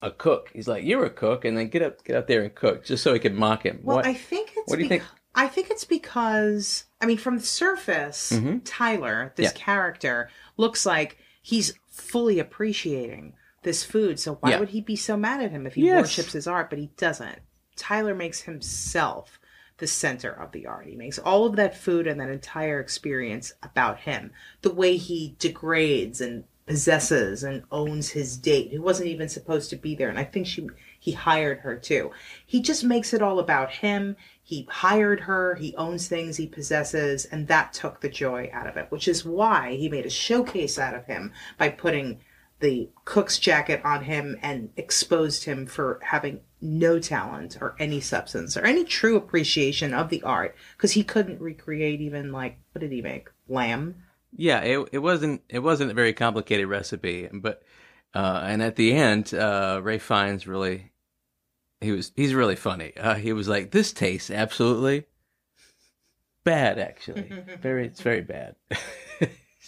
a 0.00 0.12
cook. 0.12 0.50
He's 0.54 0.68
like, 0.68 0.84
"You're 0.84 1.04
a 1.06 1.10
cook," 1.10 1.44
and 1.44 1.58
then 1.58 1.68
get 1.68 1.82
up, 1.82 2.04
get 2.04 2.14
up 2.16 2.28
there 2.28 2.42
and 2.42 2.54
cook, 2.54 2.84
just 2.84 3.02
so 3.02 3.12
he 3.12 3.18
could 3.18 3.34
mock 3.34 3.64
him. 3.64 3.80
Well, 3.82 3.96
what? 3.96 4.06
I 4.06 4.14
think 4.14 4.52
it's. 4.56 4.70
what 4.70 4.76
do 4.76 4.84
you 4.84 4.88
bec- 4.88 5.00
think? 5.00 5.10
I 5.34 5.48
think 5.48 5.70
it's 5.70 5.84
because 5.84 6.84
I 7.00 7.06
mean, 7.06 7.18
from 7.18 7.38
the 7.38 7.42
surface, 7.42 8.30
Mhm. 8.32 8.60
Tyler, 8.64 9.32
this 9.36 9.46
Yeah. 9.52 9.58
character, 9.58 10.30
looks 10.56 10.86
like 10.86 11.18
he's 11.42 11.74
fully 11.88 12.38
appreciating 12.38 13.34
this 13.62 13.84
food. 13.84 14.18
So 14.20 14.34
why 14.36 14.50
Yeah. 14.50 14.60
would 14.60 14.70
he 14.70 14.80
be 14.80 14.96
so 14.96 15.16
mad 15.16 15.42
at 15.42 15.50
him 15.50 15.66
if 15.66 15.74
he 15.74 15.82
Yes. 15.84 16.02
worships 16.02 16.32
his 16.32 16.46
art? 16.46 16.70
But 16.70 16.78
he 16.78 16.90
doesn't. 16.96 17.40
Tyler 17.76 18.14
makes 18.14 18.42
himself 18.42 19.40
the 19.78 19.86
center 19.86 20.30
of 20.30 20.52
the 20.52 20.66
art. 20.66 20.86
He 20.86 20.96
makes 20.96 21.18
all 21.18 21.46
of 21.46 21.56
that 21.56 21.76
food 21.76 22.06
and 22.06 22.20
that 22.20 22.30
entire 22.30 22.80
experience 22.80 23.52
about 23.62 24.00
him. 24.00 24.32
The 24.62 24.74
way 24.74 24.96
he 24.96 25.36
degrades 25.38 26.20
and 26.20 26.44
possesses 26.66 27.42
and 27.42 27.62
owns 27.70 28.10
his 28.10 28.36
date, 28.36 28.72
who 28.72 28.82
wasn't 28.82 29.08
even 29.08 29.28
supposed 29.28 29.70
to 29.70 29.76
be 29.76 29.94
there. 29.94 30.08
And 30.10 30.18
I 30.18 30.24
think 30.24 30.46
she 30.46 30.68
he 31.00 31.12
hired 31.12 31.60
her 31.60 31.76
too. 31.76 32.10
He 32.44 32.60
just 32.60 32.82
makes 32.84 33.14
it 33.14 33.22
all 33.22 33.38
about 33.38 33.70
him. 33.70 34.16
He 34.42 34.66
hired 34.68 35.20
her, 35.20 35.54
he 35.54 35.74
owns 35.76 36.08
things 36.08 36.36
he 36.36 36.46
possesses, 36.46 37.24
and 37.24 37.46
that 37.46 37.72
took 37.72 38.00
the 38.00 38.08
joy 38.08 38.50
out 38.52 38.66
of 38.66 38.76
it, 38.76 38.86
which 38.90 39.06
is 39.06 39.24
why 39.24 39.76
he 39.76 39.88
made 39.88 40.04
a 40.06 40.10
showcase 40.10 40.78
out 40.78 40.94
of 40.94 41.06
him 41.06 41.32
by 41.56 41.68
putting 41.68 42.20
the 42.60 42.88
cook's 43.04 43.38
jacket 43.38 43.80
on 43.84 44.04
him 44.04 44.36
and 44.42 44.70
exposed 44.76 45.44
him 45.44 45.66
for 45.66 46.00
having 46.02 46.40
no 46.60 46.98
talent 46.98 47.56
or 47.60 47.76
any 47.78 48.00
substance 48.00 48.56
or 48.56 48.64
any 48.64 48.84
true 48.84 49.16
appreciation 49.16 49.94
of 49.94 50.08
the 50.08 50.22
art 50.22 50.56
because 50.76 50.92
he 50.92 51.04
couldn't 51.04 51.40
recreate 51.40 52.00
even 52.00 52.32
like 52.32 52.58
what 52.72 52.80
did 52.80 52.90
he 52.90 53.00
make 53.00 53.28
lamb 53.48 53.94
Yeah, 54.36 54.60
it 54.60 54.88
it 54.92 54.98
wasn't 54.98 55.42
it 55.48 55.60
wasn't 55.60 55.90
a 55.90 55.94
very 55.94 56.12
complicated 56.12 56.66
recipe, 56.66 57.28
but 57.32 57.62
uh, 58.14 58.40
and 58.44 58.62
at 58.62 58.76
the 58.76 58.92
end, 58.92 59.34
uh, 59.34 59.80
Ray 59.82 59.98
Fiennes 59.98 60.46
really 60.46 60.92
he 61.80 61.92
was 61.92 62.12
he's 62.16 62.34
really 62.34 62.56
funny. 62.56 62.96
Uh, 62.96 63.14
he 63.14 63.32
was 63.32 63.48
like, 63.48 63.70
"This 63.70 63.92
tastes 63.92 64.30
absolutely 64.30 65.06
bad. 66.44 66.78
Actually, 66.78 67.30
very 67.60 67.86
it's 67.86 68.00
very 68.00 68.22
bad." 68.22 68.56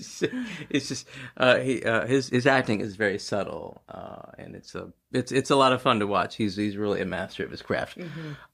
it's 0.70 0.88
just 0.88 1.08
uh, 1.36 1.58
he 1.58 1.82
uh, 1.82 2.06
his 2.06 2.28
his 2.28 2.46
acting 2.46 2.80
is 2.80 2.96
very 2.96 3.18
subtle, 3.18 3.82
uh, 3.88 4.32
and 4.38 4.54
it's 4.54 4.74
a 4.74 4.92
it's 5.12 5.32
it's 5.32 5.50
a 5.50 5.56
lot 5.56 5.72
of 5.72 5.82
fun 5.82 6.00
to 6.00 6.06
watch. 6.06 6.36
He's 6.36 6.56
he's 6.56 6.76
really 6.76 7.00
a 7.00 7.06
master 7.06 7.44
of 7.44 7.50
his 7.50 7.62
craft. 7.62 7.98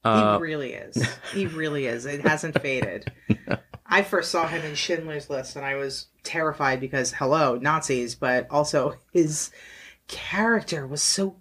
Uh, 0.04 0.36
he 0.36 0.42
really 0.42 0.72
is. 0.72 1.08
He 1.32 1.46
really 1.46 1.86
is. 1.86 2.06
It 2.06 2.22
hasn't 2.22 2.60
faded. 2.60 3.12
I 3.88 4.02
first 4.02 4.30
saw 4.30 4.48
him 4.48 4.64
in 4.64 4.74
schindler's 4.74 5.30
list 5.30 5.54
and 5.54 5.64
i 5.64 5.76
was 5.76 6.08
terrified 6.24 6.80
because 6.80 7.12
hello 7.12 7.56
nazis 7.56 8.16
but 8.16 8.48
also 8.50 8.96
his 9.12 9.52
character 10.08 10.86
was 10.88 11.00
so 11.00 11.36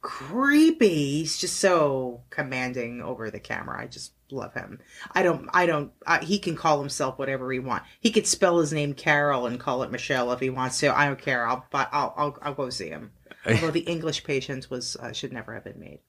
creepy. 0.00 1.18
He's 1.18 1.38
just 1.38 1.56
so 1.56 2.22
commanding 2.30 3.02
over 3.02 3.30
the 3.30 3.40
camera. 3.40 3.82
I 3.82 3.86
just 3.86 4.12
love 4.30 4.54
him. 4.54 4.78
I 5.12 5.22
don't 5.22 5.48
i 5.52 5.66
don't 5.66 5.92
uh, 6.06 6.18
he 6.24 6.38
can 6.38 6.56
call 6.56 6.80
himself 6.80 7.18
whatever 7.18 7.50
he 7.52 7.58
wants 7.58 7.86
he 8.00 8.10
could 8.10 8.26
spell 8.26 8.58
his 8.58 8.72
name 8.72 8.94
carol 8.94 9.46
and 9.46 9.58
call 9.58 9.82
it 9.82 9.90
michelle 9.90 10.32
if 10.32 10.40
he 10.40 10.50
wants 10.50 10.78
to. 10.80 10.96
I 10.96 11.06
don't 11.06 11.20
care. 11.20 11.46
I'll 11.46 11.66
but 11.70 11.88
i'll 11.92 12.14
i'll, 12.16 12.38
I'll 12.42 12.54
go 12.54 12.70
see 12.70 12.88
him. 12.88 13.12
Although 13.46 13.70
the 13.70 13.80
english 13.80 14.24
patient 14.24 14.68
was 14.70 14.96
uh, 14.96 15.12
should 15.12 15.32
never 15.32 15.54
have 15.54 15.64
been 15.64 15.78
made. 15.80 16.00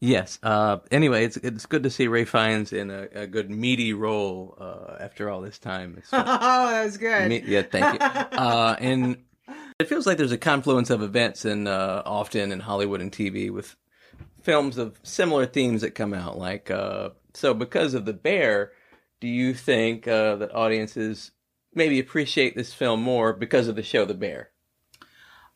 Yes. 0.00 0.38
Uh, 0.42 0.78
anyway, 0.90 1.24
it's 1.24 1.36
it's 1.38 1.66
good 1.66 1.82
to 1.82 1.90
see 1.90 2.06
Ray 2.06 2.24
Fiennes 2.24 2.72
in 2.72 2.90
a, 2.90 3.08
a 3.12 3.26
good 3.26 3.50
meaty 3.50 3.92
role 3.94 4.56
uh, 4.60 4.96
after 5.00 5.28
all 5.28 5.40
this 5.40 5.58
time. 5.58 6.00
Oh 6.12 6.70
that 6.70 6.84
was 6.84 6.96
good. 6.96 7.28
Me- 7.28 7.42
yeah, 7.44 7.62
thank 7.62 7.94
you. 7.94 7.98
Uh, 8.38 8.76
and 8.78 9.16
it 9.80 9.88
feels 9.88 10.06
like 10.06 10.18
there's 10.18 10.32
a 10.32 10.38
confluence 10.38 10.90
of 10.90 11.02
events 11.02 11.44
and 11.44 11.66
uh, 11.66 12.02
often 12.06 12.52
in 12.52 12.60
Hollywood 12.60 13.00
and 13.00 13.10
TV 13.10 13.50
with 13.50 13.74
films 14.48 14.78
of 14.78 14.98
similar 15.02 15.44
themes 15.44 15.82
that 15.82 15.90
come 15.90 16.14
out. 16.14 16.38
Like 16.38 16.70
uh, 16.70 17.10
so, 17.34 17.52
because 17.52 17.92
of 17.92 18.06
the 18.06 18.14
bear, 18.14 18.72
do 19.20 19.28
you 19.28 19.52
think 19.52 20.08
uh, 20.08 20.36
that 20.36 20.54
audiences 20.54 21.32
maybe 21.74 22.00
appreciate 22.00 22.56
this 22.56 22.72
film 22.72 23.02
more 23.02 23.34
because 23.34 23.68
of 23.68 23.76
the 23.76 23.82
show 23.82 24.06
The 24.06 24.14
Bear? 24.14 24.48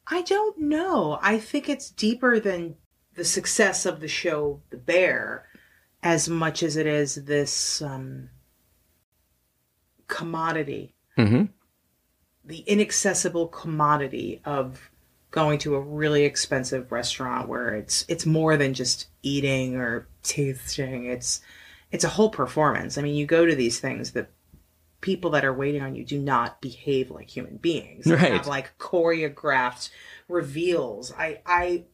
I 0.07 0.21
don't 0.21 0.59
know. 0.59 1.19
I 1.23 1.39
think 1.39 1.71
it's 1.71 1.89
deeper 1.89 2.39
than 2.39 2.77
the 3.15 3.25
success 3.25 3.87
of 3.87 4.01
the 4.01 4.09
show 4.09 4.61
The 4.69 4.77
Bear 4.77 5.47
as 6.03 6.29
much 6.29 6.63
as 6.63 6.77
it 6.77 6.87
is 6.87 7.15
this 7.15 7.81
um, 7.81 8.29
commodity, 10.07 10.95
Mm-hmm. 11.19 11.45
the 12.45 12.59
inaccessible 12.59 13.49
commodity 13.49 14.43
of 14.45 14.92
going 15.33 15.59
to 15.59 15.75
a 15.75 15.81
really 15.81 16.25
expensive 16.25 16.93
restaurant 16.93 17.49
where 17.49 17.75
it's 17.75 18.05
it's 18.07 18.25
more 18.27 18.57
than 18.57 18.73
just 18.75 19.09
eating 19.23 19.75
or 19.77 20.07
tasting. 20.23 21.07
It's 21.07 21.41
it's 21.91 22.05
a 22.05 22.09
whole 22.09 22.31
performance. 22.31 22.97
I 22.97 23.03
mean, 23.03 23.17
you 23.17 23.27
go 23.27 23.45
to 23.45 23.55
these 23.57 23.81
things 23.81 24.13
that 24.13 24.31
people 25.01 25.31
that 25.33 25.45
are 25.45 25.53
waiting 25.53 25.83
on 25.83 25.97
you 25.97 26.05
do 26.05 26.19
not 26.19 26.61
behave 26.61 27.11
like 27.11 27.29
human 27.29 27.57
beings. 27.57 28.05
They 28.05 28.15
Right. 28.15 28.33
have 28.33 28.47
like 28.47 28.79
choreographed 28.79 29.91
reveals. 30.29 31.13
I 31.19 31.41
I 31.45 31.85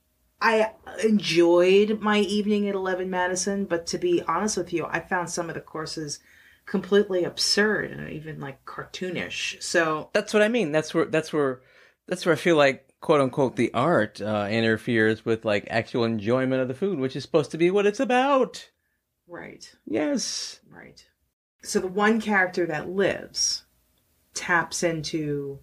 I 0.40 0.72
enjoyed 1.02 2.00
my 2.00 2.18
evening 2.20 2.68
at 2.68 2.74
Eleven 2.74 3.08
Madison, 3.10 3.64
but 3.64 3.86
to 3.88 3.98
be 3.98 4.22
honest 4.22 4.56
with 4.56 4.72
you, 4.72 4.86
I 4.88 5.00
found 5.00 5.30
some 5.30 5.48
of 5.48 5.54
the 5.54 5.60
courses 5.60 6.18
completely 6.66 7.24
absurd 7.24 7.90
and 7.90 8.10
even 8.10 8.40
like 8.40 8.64
cartoonish. 8.66 9.62
So 9.62 10.10
That's 10.12 10.34
what 10.34 10.42
I 10.42 10.48
mean. 10.48 10.70
That's 10.72 10.92
where 10.92 11.06
that's 11.06 11.32
where 11.32 11.60
that's 12.06 12.26
where 12.26 12.34
I 12.34 12.36
feel 12.36 12.56
like 12.56 12.87
quote 13.00 13.20
unquote 13.20 13.56
the 13.56 13.72
art 13.74 14.20
uh, 14.20 14.46
interferes 14.50 15.24
with 15.24 15.44
like 15.44 15.66
actual 15.70 16.04
enjoyment 16.04 16.60
of 16.62 16.68
the 16.68 16.74
food, 16.74 16.98
which 16.98 17.16
is 17.16 17.22
supposed 17.22 17.50
to 17.52 17.58
be 17.58 17.70
what 17.70 17.86
it's 17.86 18.00
about. 18.00 18.68
right, 19.26 19.72
Yes. 19.86 20.60
right. 20.70 21.04
So 21.62 21.80
the 21.80 21.88
one 21.88 22.20
character 22.20 22.66
that 22.66 22.88
lives 22.88 23.64
taps 24.34 24.82
into 24.82 25.58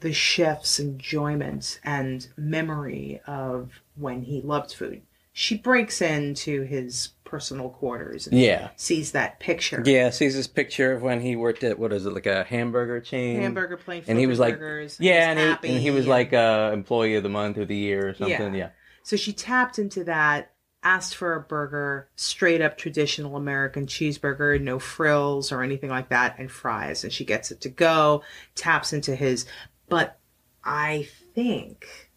the 0.00 0.12
chef's 0.12 0.78
enjoyment 0.78 1.80
and 1.84 2.28
memory 2.36 3.20
of 3.26 3.70
when 3.94 4.22
he 4.22 4.40
loved 4.42 4.72
food. 4.74 5.02
She 5.32 5.56
breaks 5.56 6.02
into 6.02 6.62
his 6.62 7.10
personal 7.24 7.70
quarters 7.70 8.26
and 8.26 8.38
Yeah. 8.38 8.70
sees 8.76 9.12
that 9.12 9.40
picture. 9.40 9.82
Yeah, 9.86 10.10
sees 10.10 10.34
this 10.34 10.46
picture 10.46 10.92
of 10.92 11.02
when 11.02 11.20
he 11.22 11.34
worked 11.34 11.64
at 11.64 11.78
what 11.78 11.92
is 11.92 12.04
it 12.04 12.12
like 12.12 12.26
a 12.26 12.44
hamburger 12.44 13.00
chain? 13.00 13.40
Hamburger 13.40 13.78
plane, 13.78 14.04
and 14.06 14.18
he 14.18 14.26
was 14.26 14.38
like, 14.38 14.54
burgers, 14.58 14.98
yeah, 15.00 15.32
he's 15.32 15.38
and 15.42 15.58
he, 15.64 15.70
and 15.70 15.82
he 15.82 15.90
was 15.90 16.06
like 16.06 16.34
uh, 16.34 16.70
employee 16.74 17.14
of 17.14 17.22
the 17.22 17.30
month 17.30 17.56
or 17.56 17.64
the 17.64 17.76
year 17.76 18.08
or 18.10 18.14
something. 18.14 18.52
Yeah. 18.54 18.58
Yeah, 18.58 18.68
So 19.02 19.16
she 19.16 19.32
tapped 19.32 19.78
into 19.78 20.04
that, 20.04 20.52
asked 20.82 21.14
for 21.14 21.34
a 21.34 21.40
burger, 21.40 22.10
straight 22.16 22.60
up 22.60 22.76
traditional 22.76 23.36
American 23.36 23.86
cheeseburger, 23.86 24.60
no 24.60 24.78
frills 24.78 25.50
or 25.50 25.62
anything 25.62 25.88
like 25.88 26.10
that, 26.10 26.38
and 26.38 26.50
fries. 26.50 27.02
And 27.02 27.12
she 27.12 27.24
gets 27.24 27.50
it 27.50 27.62
to 27.62 27.70
go, 27.70 28.22
taps 28.54 28.92
into 28.92 29.16
his. 29.16 29.46
But 29.88 30.18
I 30.64 31.08
think 31.34 32.10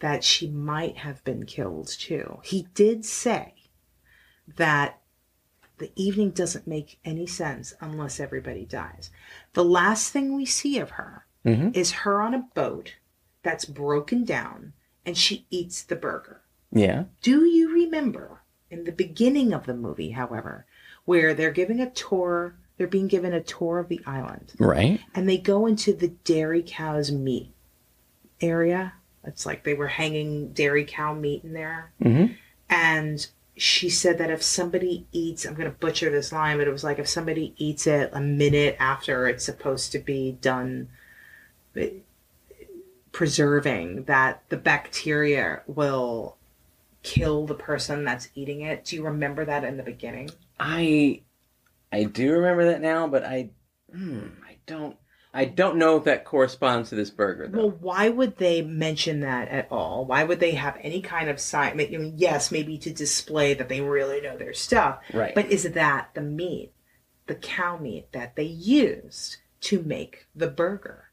that 0.00 0.22
she 0.24 0.48
might 0.48 0.98
have 0.98 1.22
been 1.24 1.44
killed 1.44 1.88
too. 1.88 2.40
He 2.44 2.68
did 2.74 3.04
say 3.04 3.54
that 4.56 5.00
the 5.78 5.92
evening 5.96 6.30
doesn't 6.30 6.66
make 6.66 6.98
any 7.04 7.26
sense 7.26 7.74
unless 7.80 8.20
everybody 8.20 8.64
dies. 8.64 9.10
The 9.52 9.64
last 9.64 10.12
thing 10.12 10.34
we 10.34 10.44
see 10.44 10.78
of 10.78 10.90
her 10.90 11.26
mm-hmm. 11.44 11.70
is 11.74 11.92
her 11.92 12.20
on 12.20 12.34
a 12.34 12.46
boat 12.54 12.94
that's 13.42 13.64
broken 13.64 14.24
down 14.24 14.72
and 15.06 15.16
she 15.16 15.46
eats 15.50 15.82
the 15.82 15.96
burger. 15.96 16.42
Yeah. 16.72 17.04
Do 17.22 17.44
you 17.44 17.72
remember 17.72 18.42
in 18.70 18.84
the 18.84 18.92
beginning 18.92 19.52
of 19.52 19.66
the 19.66 19.74
movie, 19.74 20.10
however, 20.10 20.66
where 21.04 21.32
they're 21.32 21.50
giving 21.50 21.80
a 21.80 21.90
tour, 21.90 22.56
they're 22.76 22.86
being 22.86 23.08
given 23.08 23.32
a 23.32 23.42
tour 23.42 23.78
of 23.78 23.88
the 23.88 24.00
island 24.06 24.52
Right. 24.58 25.00
and 25.14 25.28
they 25.28 25.38
go 25.38 25.66
into 25.66 25.92
the 25.92 26.08
dairy 26.08 26.62
cow's 26.66 27.10
meat 27.10 27.52
area. 28.40 28.94
It's 29.28 29.46
like 29.46 29.64
they 29.64 29.74
were 29.74 29.88
hanging 29.88 30.52
dairy 30.52 30.84
cow 30.84 31.14
meat 31.14 31.44
in 31.44 31.52
there. 31.52 31.92
Mhm. 32.02 32.34
And 32.68 33.26
she 33.56 33.88
said 33.88 34.18
that 34.18 34.30
if 34.30 34.42
somebody 34.42 35.06
eats, 35.12 35.44
I'm 35.44 35.54
going 35.54 35.70
to 35.70 35.76
butcher 35.76 36.10
this 36.10 36.32
line, 36.32 36.58
but 36.58 36.68
it 36.68 36.72
was 36.72 36.84
like 36.84 36.98
if 36.98 37.08
somebody 37.08 37.54
eats 37.56 37.86
it 37.86 38.10
a 38.12 38.20
minute 38.20 38.76
after 38.78 39.26
it's 39.26 39.44
supposed 39.44 39.92
to 39.92 39.98
be 39.98 40.38
done 40.40 40.88
preserving, 43.12 44.04
that 44.04 44.42
the 44.48 44.56
bacteria 44.56 45.62
will 45.66 46.36
kill 47.02 47.46
the 47.46 47.54
person 47.54 48.04
that's 48.04 48.28
eating 48.34 48.60
it. 48.60 48.84
Do 48.84 48.96
you 48.96 49.04
remember 49.04 49.44
that 49.44 49.64
in 49.64 49.76
the 49.76 49.82
beginning? 49.82 50.30
I 50.60 51.22
I 51.92 52.04
do 52.04 52.32
remember 52.32 52.66
that 52.66 52.80
now, 52.80 53.08
but 53.08 53.24
I 53.24 53.50
hmm, 53.92 54.26
I 54.46 54.56
don't 54.66 54.96
I 55.34 55.44
don't 55.44 55.76
know 55.76 55.96
if 55.96 56.04
that 56.04 56.24
corresponds 56.24 56.88
to 56.88 56.94
this 56.94 57.10
burger 57.10 57.48
though. 57.48 57.58
Well, 57.58 57.76
why 57.80 58.08
would 58.08 58.38
they 58.38 58.62
mention 58.62 59.20
that 59.20 59.48
at 59.48 59.70
all? 59.70 60.04
Why 60.04 60.24
would 60.24 60.40
they 60.40 60.52
have 60.52 60.78
any 60.80 61.02
kind 61.02 61.28
of 61.28 61.38
sign? 61.38 61.72
I 61.72 61.74
mean, 61.74 62.14
yes, 62.16 62.50
maybe 62.50 62.78
to 62.78 62.90
display 62.90 63.54
that 63.54 63.68
they 63.68 63.80
really 63.80 64.20
know 64.20 64.36
their 64.36 64.54
stuff. 64.54 65.00
Right. 65.12 65.34
But 65.34 65.46
is 65.50 65.70
that 65.70 66.10
the 66.14 66.22
meat, 66.22 66.72
the 67.26 67.34
cow 67.34 67.76
meat 67.76 68.12
that 68.12 68.36
they 68.36 68.44
used 68.44 69.36
to 69.62 69.82
make 69.82 70.26
the 70.34 70.48
burger? 70.48 71.10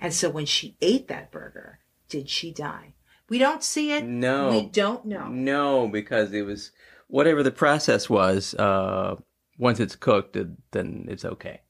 And 0.00 0.12
so 0.12 0.28
when 0.28 0.46
she 0.46 0.76
ate 0.80 1.08
that 1.08 1.30
burger, 1.30 1.80
did 2.08 2.28
she 2.28 2.52
die? 2.52 2.94
We 3.28 3.38
don't 3.38 3.64
see 3.64 3.92
it. 3.92 4.04
No. 4.04 4.50
We 4.50 4.66
don't 4.66 5.04
know. 5.04 5.28
No, 5.28 5.88
because 5.88 6.32
it 6.32 6.42
was 6.42 6.70
whatever 7.08 7.42
the 7.42 7.50
process 7.50 8.08
was. 8.08 8.54
Uh, 8.54 9.16
once 9.58 9.80
it's 9.80 9.96
cooked, 9.96 10.36
then 10.70 11.06
it's 11.08 11.24
okay. 11.24 11.62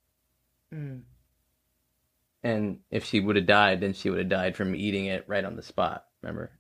Mm. 0.75 1.03
And 2.49 2.79
if 2.91 3.05
she 3.05 3.21
would 3.21 3.37
have 3.37 3.47
died, 3.47 3.81
then 3.81 3.93
she 3.93 4.11
would 4.11 4.19
have 4.19 4.29
died 4.29 4.57
from 4.57 4.75
eating 4.75 5.07
it 5.07 5.25
right 5.27 5.45
on 5.45 5.57
the 5.57 5.63
spot. 5.63 6.05
Remember? 6.23 6.51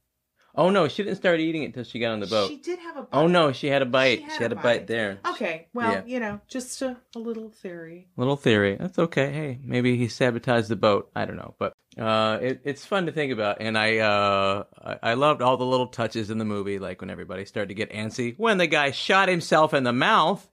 Oh 0.54 0.70
no, 0.70 0.88
she 0.88 1.04
didn't 1.04 1.18
start 1.18 1.38
eating 1.38 1.62
it 1.62 1.66
until 1.66 1.84
she 1.84 2.00
got 2.00 2.10
on 2.12 2.20
the 2.20 2.26
boat. 2.26 2.48
She 2.48 2.56
did 2.56 2.80
have 2.80 2.96
a 2.96 3.02
bite. 3.02 3.08
Oh 3.12 3.28
no, 3.28 3.52
she 3.52 3.68
had 3.68 3.80
a 3.82 3.86
bite. 3.86 4.18
She 4.18 4.24
She 4.24 4.30
had 4.32 4.42
had, 4.42 4.52
a 4.52 4.54
a 4.54 4.62
bite, 4.62 4.62
bite. 4.80 4.86
there. 4.88 5.18
Okay, 5.30 5.68
well, 5.72 5.92
Yeah. 5.92 6.02
you 6.04 6.18
know, 6.18 6.40
just 6.48 6.82
a, 6.82 6.96
a 7.14 7.18
little 7.18 7.50
theory. 7.50 8.08
Little 8.16 8.34
theory. 8.36 8.76
That's 8.78 8.98
okay. 8.98 9.30
Hey, 9.30 9.58
maybe 9.62 9.96
he 9.96 10.08
sabotaged 10.08 10.66
the 10.68 10.74
boat. 10.74 11.10
I 11.14 11.26
don't 11.26 11.36
know, 11.36 11.54
but 11.60 11.74
uh, 11.96 12.38
it, 12.42 12.60
it's 12.64 12.84
fun 12.84 13.06
to 13.06 13.12
think 13.12 13.32
about. 13.32 13.58
And 13.60 13.78
I, 13.78 13.98
uh, 13.98 14.64
I 14.82 15.10
I 15.10 15.14
loved 15.14 15.42
all 15.42 15.56
the 15.58 15.66
little 15.66 15.86
touches 15.88 16.28
in 16.30 16.38
the 16.38 16.44
movie, 16.44 16.80
like 16.80 17.00
when 17.02 17.10
everybody 17.10 17.44
started 17.44 17.68
to 17.68 17.74
get 17.74 17.92
antsy 17.92 18.34
when 18.36 18.58
the 18.58 18.66
guy 18.66 18.90
shot 18.90 19.28
himself 19.28 19.74
in 19.74 19.84
the 19.84 19.92
mouth. 19.92 20.48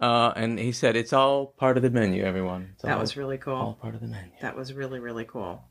Uh, 0.00 0.32
and 0.36 0.58
he 0.58 0.72
said, 0.72 0.96
"It's 0.96 1.12
all 1.12 1.46
part 1.46 1.76
of 1.76 1.82
the 1.82 1.90
menu, 1.90 2.24
everyone." 2.24 2.70
It's 2.74 2.82
That 2.82 2.94
all- 2.94 3.00
was 3.00 3.16
really 3.16 3.38
cool. 3.38 3.54
all 3.54 3.74
part 3.74 3.94
of 3.94 4.00
the 4.00 4.08
menu. 4.08 4.32
That 4.42 4.56
was 4.56 4.72
really, 4.72 4.98
really 5.00 5.24
cool. 5.24 5.62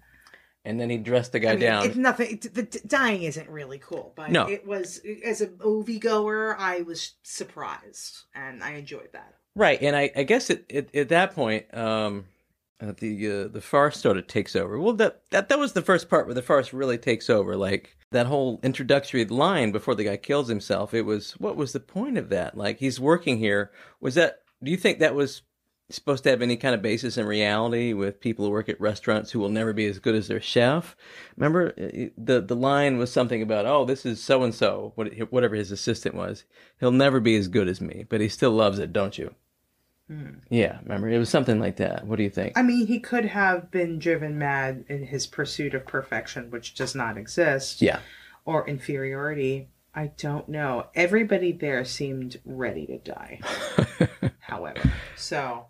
And 0.65 0.79
then 0.79 0.89
he 0.89 0.97
dressed 0.97 1.33
the 1.33 1.39
guy 1.39 1.49
I 1.49 1.53
mean, 1.53 1.61
down. 1.61 1.85
It's 1.85 1.95
nothing. 1.97 2.39
It, 2.41 2.53
the, 2.53 2.63
dying 2.87 3.23
isn't 3.23 3.49
really 3.49 3.79
cool, 3.79 4.13
but 4.15 4.31
No. 4.31 4.47
it 4.47 4.65
was 4.65 5.01
as 5.25 5.41
a 5.41 5.49
movie 5.61 5.99
goer, 5.99 6.55
I 6.57 6.83
was 6.83 7.15
surprised 7.23 8.23
and 8.33 8.63
I 8.63 8.75
enjoyed 8.75 9.09
that. 9.11 9.35
Right, 9.55 9.79
and 9.81 9.93
I, 9.95 10.09
I 10.15 10.23
guess 10.23 10.49
at, 10.49 10.71
at, 10.71 10.95
at 10.95 11.09
that 11.09 11.35
point, 11.35 11.65
um, 11.77 12.25
uh, 12.81 12.93
the 12.97 13.29
uh, 13.29 13.47
the 13.49 13.61
farce 13.61 13.99
sort 13.99 14.17
of 14.17 14.25
takes 14.27 14.55
over. 14.55 14.79
Well, 14.79 14.93
that, 14.93 15.21
that 15.31 15.49
that 15.49 15.59
was 15.59 15.73
the 15.73 15.81
first 15.81 16.09
part 16.09 16.25
where 16.25 16.33
the 16.33 16.41
farce 16.41 16.71
really 16.73 16.97
takes 16.97 17.29
over. 17.29 17.55
Like 17.57 17.95
that 18.13 18.27
whole 18.27 18.59
introductory 18.63 19.25
line 19.25 19.71
before 19.71 19.95
the 19.95 20.05
guy 20.05 20.17
kills 20.17 20.47
himself. 20.47 20.93
It 20.93 21.03
was 21.03 21.31
what 21.33 21.57
was 21.57 21.73
the 21.73 21.79
point 21.79 22.17
of 22.17 22.29
that? 22.29 22.57
Like 22.57 22.79
he's 22.79 22.99
working 22.99 23.37
here. 23.37 23.71
Was 23.99 24.15
that? 24.15 24.39
Do 24.63 24.71
you 24.71 24.77
think 24.77 24.99
that 24.99 25.15
was 25.15 25.41
supposed 25.89 26.23
to 26.23 26.29
have 26.29 26.41
any 26.41 26.55
kind 26.55 26.73
of 26.73 26.81
basis 26.81 27.17
in 27.17 27.25
reality 27.25 27.91
with 27.91 28.21
people 28.21 28.45
who 28.45 28.51
work 28.51 28.69
at 28.69 28.79
restaurants 28.79 29.31
who 29.31 29.39
will 29.39 29.49
never 29.49 29.73
be 29.73 29.85
as 29.85 29.99
good 29.99 30.15
as 30.15 30.27
their 30.27 30.41
chef? 30.41 30.95
Remember 31.35 31.73
uh, 31.77 32.09
the 32.17 32.41
the 32.41 32.55
line 32.55 32.97
was 32.97 33.11
something 33.11 33.41
about 33.41 33.65
oh 33.65 33.85
this 33.85 34.05
is 34.05 34.23
so 34.23 34.43
and 34.43 34.55
so 34.55 34.93
whatever 34.95 35.55
his 35.55 35.71
assistant 35.71 36.15
was. 36.15 36.45
He'll 36.79 36.91
never 36.91 37.19
be 37.19 37.35
as 37.35 37.47
good 37.47 37.67
as 37.67 37.81
me, 37.81 38.05
but 38.07 38.21
he 38.21 38.29
still 38.29 38.51
loves 38.51 38.79
it, 38.79 38.93
don't 38.93 39.17
you? 39.17 39.35
Yeah, 40.49 40.79
remember 40.83 41.09
it 41.09 41.17
was 41.17 41.29
something 41.29 41.59
like 41.59 41.77
that. 41.77 42.05
What 42.05 42.17
do 42.17 42.23
you 42.23 42.29
think? 42.29 42.57
I 42.57 42.61
mean, 42.61 42.85
he 42.85 42.99
could 42.99 43.25
have 43.25 43.71
been 43.71 43.97
driven 43.97 44.37
mad 44.37 44.85
in 44.87 45.05
his 45.05 45.25
pursuit 45.25 45.73
of 45.73 45.87
perfection, 45.87 46.51
which 46.51 46.75
does 46.75 46.93
not 46.93 47.17
exist, 47.17 47.81
yeah, 47.81 47.99
or 48.45 48.67
inferiority. 48.67 49.69
I 49.95 50.11
don't 50.17 50.49
know. 50.49 50.87
Everybody 50.95 51.51
there 51.51 51.85
seemed 51.85 52.39
ready 52.45 52.85
to 52.87 52.97
die. 52.99 53.39
however, 54.39 54.81
so 55.15 55.67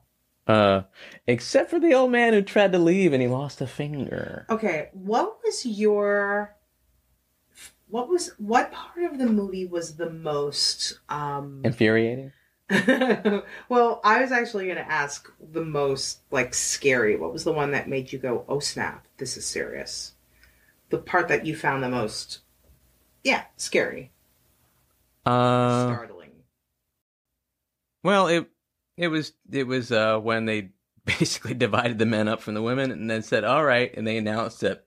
uh, 0.47 0.81
except 1.27 1.69
for 1.69 1.79
the 1.79 1.93
old 1.93 2.11
man 2.11 2.33
who 2.33 2.41
tried 2.41 2.71
to 2.73 2.79
leave 2.79 3.13
and 3.13 3.21
he 3.21 3.27
lost 3.27 3.61
a 3.61 3.67
finger. 3.67 4.45
okay, 4.49 4.89
what 4.91 5.37
was 5.43 5.65
your 5.65 6.55
what 7.87 8.09
was 8.09 8.31
what 8.37 8.71
part 8.71 9.03
of 9.11 9.19
the 9.19 9.27
movie 9.27 9.65
was 9.65 9.95
the 9.95 10.09
most 10.09 10.99
um 11.07 11.61
Infuriating. 11.63 12.31
well, 13.69 14.01
I 14.03 14.21
was 14.21 14.31
actually 14.31 14.65
going 14.65 14.77
to 14.77 14.91
ask 14.91 15.31
the 15.51 15.63
most 15.63 16.19
like 16.31 16.53
scary. 16.53 17.15
What 17.15 17.33
was 17.33 17.43
the 17.43 17.51
one 17.51 17.71
that 17.71 17.89
made 17.89 18.11
you 18.11 18.19
go, 18.19 18.45
"Oh 18.47 18.59
snap, 18.59 19.05
this 19.17 19.37
is 19.37 19.45
serious"? 19.45 20.13
The 20.89 20.97
part 20.97 21.27
that 21.27 21.45
you 21.45 21.55
found 21.55 21.83
the 21.83 21.89
most, 21.89 22.39
yeah, 23.23 23.45
scary, 23.57 24.11
Uh, 25.25 25.87
startling. 25.87 26.31
well, 28.03 28.27
it 28.27 28.49
it 28.97 29.07
was 29.07 29.33
it 29.51 29.65
was 29.67 29.91
uh 29.91 30.19
when 30.19 30.45
they 30.45 30.69
basically 31.05 31.53
divided 31.53 31.99
the 31.99 32.05
men 32.05 32.27
up 32.27 32.41
from 32.41 32.53
the 32.53 32.61
women 32.61 32.91
and 32.91 33.09
then 33.09 33.21
said 33.23 33.43
all 33.43 33.63
right, 33.63 33.93
and 33.95 34.05
they 34.07 34.17
announced 34.17 34.61
that 34.61 34.85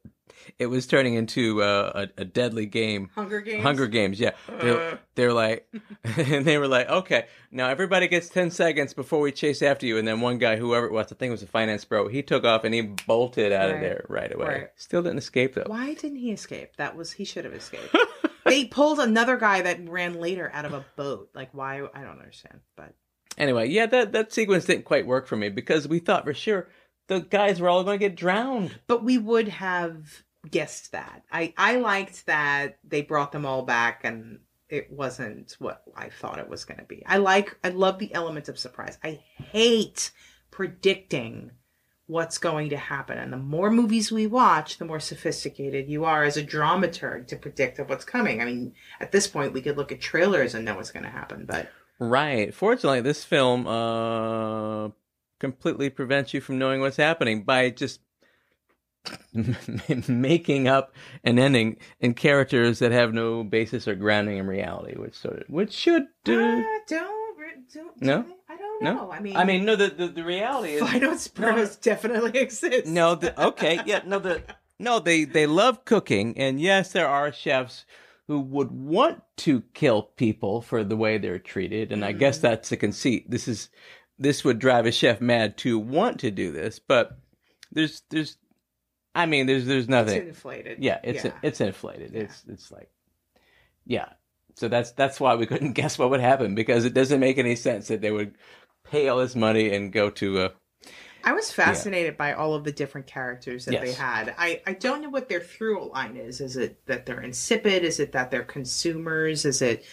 it 0.59 0.67
was 0.67 0.87
turning 0.87 1.15
into 1.15 1.63
uh, 1.63 2.07
a, 2.17 2.23
a 2.23 2.25
deadly 2.25 2.67
game. 2.67 3.11
Hunger 3.15 3.41
Games. 3.41 3.63
Hunger 3.63 3.87
Games, 3.87 4.21
yeah. 4.21 4.33
They're, 4.61 4.99
they're 5.15 5.33
like, 5.33 5.69
and 6.17 6.45
they 6.45 6.59
were 6.59 6.69
like, 6.69 6.89
okay, 6.89 7.27
now 7.51 7.69
everybody 7.69 8.09
gets 8.09 8.29
10 8.29 8.51
seconds 8.51 8.95
before 8.95 9.21
we 9.21 9.33
chase 9.33 9.63
after 9.63 9.87
you. 9.87 9.99
And 9.99 10.07
then 10.07 10.21
one 10.21 10.39
guy, 10.39 10.57
whoever 10.57 10.87
it 10.87 10.93
was, 10.93 11.07
I 11.13 11.17
think 11.17 11.29
it 11.29 11.33
was 11.33 11.43
a 11.43 11.47
finance 11.47 11.85
bro, 11.85 12.09
he 12.09 12.23
took 12.23 12.45
off 12.45 12.65
and 12.65 12.75
he 12.75 12.83
bolted 12.83 13.53
out 13.53 13.71
of 13.71 13.81
there 13.81 14.05
right 14.09 14.33
away. 14.33 14.47
Right. 14.47 14.69
Still 14.77 15.03
didn't 15.03 15.19
escape 15.19 15.55
though. 15.55 15.65
Why 15.67 15.95
didn't 15.95 16.19
he 16.19 16.33
escape? 16.33 16.77
That 16.77 16.97
was 16.97 17.13
he 17.13 17.25
should 17.25 17.45
have 17.45 17.55
escaped. 17.55 17.97
they 18.45 18.65
pulled 18.65 18.99
another 18.99 19.37
guy 19.37 19.63
that 19.63 19.89
ran 19.89 20.21
later 20.21 20.51
out 20.53 20.65
of 20.65 20.73
a 20.73 20.85
boat. 20.97 21.31
Like 21.35 21.51
why? 21.53 21.83
I 21.95 22.03
don't 22.03 22.19
understand. 22.19 22.61
But 22.77 22.95
Anyway, 23.39 23.69
yeah, 23.69 23.87
that, 23.87 24.13
that 24.13 24.33
sequence 24.33 24.65
didn't 24.65 24.85
quite 24.85 25.07
work 25.07 25.27
for 25.27 25.37
me 25.37 25.49
because 25.51 25.87
we 25.87 25.99
thought 25.99 26.25
for 26.25 26.33
sure 26.35 26.69
the 27.09 27.21
guys 27.21 27.61
were 27.61 27.69
all 27.69 27.85
going 27.85 27.99
to 27.99 28.09
get 28.09 28.17
drowned. 28.17 28.79
but 28.87 29.05
we 29.05 29.19
would 29.19 29.49
have 29.49 30.25
guessed 30.51 30.93
that. 30.93 31.23
I 31.31 31.55
I 31.57 31.77
liked 31.77 32.27
that 32.27 32.79
they 32.85 33.03
brought 33.03 33.33
them 33.33 33.47
all 33.47 33.63
back 33.63 34.03
and 34.05 34.41
it 34.69 34.91
wasn't 34.91 35.57
what 35.59 35.83
I 35.97 36.09
thought 36.09 36.39
it 36.39 36.49
was 36.49 36.65
going 36.65 36.81
to 36.81 36.87
be. 36.87 37.05
I 37.07 37.19
like 37.19 37.57
I 37.63 37.71
love 37.71 37.99
the 37.99 38.13
element 38.15 38.49
of 38.49 38.59
surprise. 38.59 38.99
I 39.05 39.21
hate 39.37 40.11
predicting 40.51 41.53
what's 42.09 42.39
going 42.39 42.71
to 42.71 42.77
happen. 42.77 43.19
And 43.19 43.33
the 43.33 43.37
more 43.37 43.71
movies 43.71 44.13
we 44.13 44.27
watch, 44.27 44.79
the 44.79 44.85
more 44.85 45.01
sophisticated 45.01 45.89
you 45.89 46.05
are 46.05 46.23
as 46.23 46.37
a 46.37 46.45
dramaturg 46.45 47.27
to 47.29 47.37
predict 47.37 47.81
what's 47.81 48.05
coming. 48.05 48.41
I 48.41 48.45
mean, 48.45 48.75
at 49.01 49.11
this 49.11 49.27
point 49.27 49.53
we 49.53 49.61
could 49.61 49.77
look 49.77 49.91
at 49.91 50.01
trailers 50.01 50.55
and 50.55 50.65
know 50.65 50.77
what's 50.77 50.93
going 50.93 51.05
to 51.05 51.11
happen, 51.11 51.47
but 51.47 51.69
Right. 51.99 52.53
Fortunately, 52.53 53.01
this 53.01 53.25
film 53.25 53.67
uh, 53.67 54.91
completely 55.41 55.91
prevents 55.91 56.35
you 56.35 56.41
from 56.41 56.59
knowing 56.59 56.81
what's 56.81 56.99
happening 56.99 57.43
by 57.43 57.71
just 57.71 58.01
making 60.09 60.69
up 60.69 60.93
an 61.25 61.39
ending 61.39 61.77
in 62.01 62.15
characters 62.15 62.79
that 62.81 62.93
have 62.93 63.13
no 63.13 63.45
basis 63.45 63.87
or 63.87 63.95
grounding 63.95 64.39
in 64.39 64.47
reality, 64.47 64.97
which 64.99 65.15
sort 65.15 65.41
of 65.43 65.49
which 65.49 65.73
should 65.73 66.07
do. 66.25 66.41
uh, 66.41 66.63
don't 66.89 67.17
don't 67.73 68.01
No? 68.03 68.25
I 68.49 68.57
don't 68.57 68.83
No? 68.83 68.95
know. 68.95 69.11
I 69.13 69.21
mean 69.21 69.37
I 69.37 69.45
mean, 69.45 69.65
no. 69.65 69.77
The 69.77 69.89
the, 69.89 70.09
the 70.09 70.25
reality 70.25 70.75
is 70.75 70.83
Final 70.83 71.13
Spermos 71.15 71.81
definitely 71.81 72.39
exists. 72.41 72.89
no. 72.89 73.15
The, 73.15 73.39
okay, 73.49 73.81
yeah, 73.87 74.03
no. 74.07 74.19
The 74.19 74.43
no. 74.79 74.99
They 75.01 75.25
they 75.25 75.47
love 75.47 75.85
cooking, 75.85 76.37
and 76.39 76.61
yes, 76.61 76.93
there 76.93 77.09
are 77.09 77.33
chefs 77.33 77.85
who 78.29 78.41
would 78.41 78.71
want 78.73 79.23
to 79.37 79.63
kill 79.75 80.03
people 80.03 80.61
for 80.63 80.83
the 80.83 80.97
way 80.97 81.19
they're 81.19 81.39
treated, 81.39 81.93
and 81.93 82.05
I 82.05 82.13
guess 82.13 82.39
that's 82.39 82.69
the 82.71 82.77
conceit. 82.77 83.31
This 83.31 83.47
is 83.49 83.69
this 84.19 84.45
would 84.45 84.59
drive 84.59 84.87
a 84.87 84.93
chef 84.93 85.21
mad 85.21 85.57
to 85.59 85.79
want 85.79 86.21
to 86.21 86.31
do 86.31 86.51
this, 86.53 86.79
but 86.79 87.19
there's 87.73 88.03
there's, 88.11 88.37
I 89.17 89.27
mean, 89.27 89.47
there's 89.47 89.65
there's 89.67 89.85
It's 89.85 89.91
nothing. 89.91 90.29
inflated. 90.29 90.79
Yeah, 90.79 91.01
it's 91.03 91.25
Yeah. 91.25 91.33
it's 91.43 91.61
inflated. 91.61 92.15
It's 92.15 92.45
it's 92.49 92.71
like, 92.71 92.91
yeah. 93.87 94.11
So 94.57 94.69
that's 94.69 94.93
that's 94.93 95.19
why 95.19 95.35
we 95.37 95.47
couldn't 95.47 95.73
guess 95.81 95.99
what 95.99 96.11
would 96.11 96.21
happen 96.21 96.55
because 96.55 96.85
it 96.85 96.95
doesn't 96.95 97.21
make 97.21 97.39
any 97.39 97.57
sense 97.57 97.89
that 97.89 98.01
they 98.03 98.11
would 98.11 98.37
pay 98.85 99.09
all 99.09 99.19
this 99.19 99.35
money 99.35 99.75
and 99.75 99.93
go 99.93 100.11
to 100.11 100.45
a 100.45 100.51
I 101.25 101.33
was 101.33 101.51
fascinated 101.51 102.17
by 102.17 102.35
all 102.35 102.55
of 102.55 102.63
the 102.63 102.71
different 102.71 103.09
characters 103.09 103.65
that 103.65 103.81
they 103.81 103.93
had. 103.93 104.33
I, 104.39 104.63
I 104.65 104.75
don't 104.75 105.03
know 105.03 105.09
what 105.11 105.29
their 105.29 105.41
through 105.41 105.91
line 105.91 106.17
is. 106.17 106.41
Is 106.41 106.57
it 106.57 106.87
that 106.87 107.05
they're 107.05 107.21
insipid? 107.21 107.83
Is 107.83 107.99
it 107.99 108.13
that 108.13 108.31
they're 108.31 108.45
consumers? 108.45 109.45
Is 109.45 109.61
it 109.61 109.85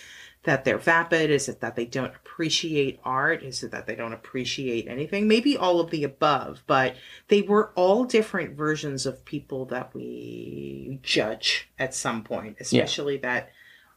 that 0.44 0.66
they're 0.66 0.78
vapid? 0.78 1.30
Is 1.32 1.48
it 1.50 1.62
that 1.62 1.76
they 1.76 1.86
don't 1.86 2.16
appreciate 2.16 3.00
art? 3.04 3.44
Is 3.44 3.64
it 3.64 3.72
that 3.72 3.88
they 3.88 3.96
don't 3.96 4.14
appreciate 4.14 4.88
anything? 4.88 5.28
Maybe 5.28 5.58
all 5.58 5.80
of 5.80 5.90
the 5.90 6.04
above, 6.04 6.64
but 6.68 6.96
they 7.30 7.42
were 7.42 7.72
all 7.76 8.04
different 8.04 8.56
versions 8.56 9.06
of 9.06 9.26
people 9.26 9.66
that 9.66 9.94
we 9.94 11.00
judge 11.02 11.70
at 11.80 11.96
some 11.96 12.24
point, 12.24 12.58
especially 12.60 13.18
that 13.18 13.52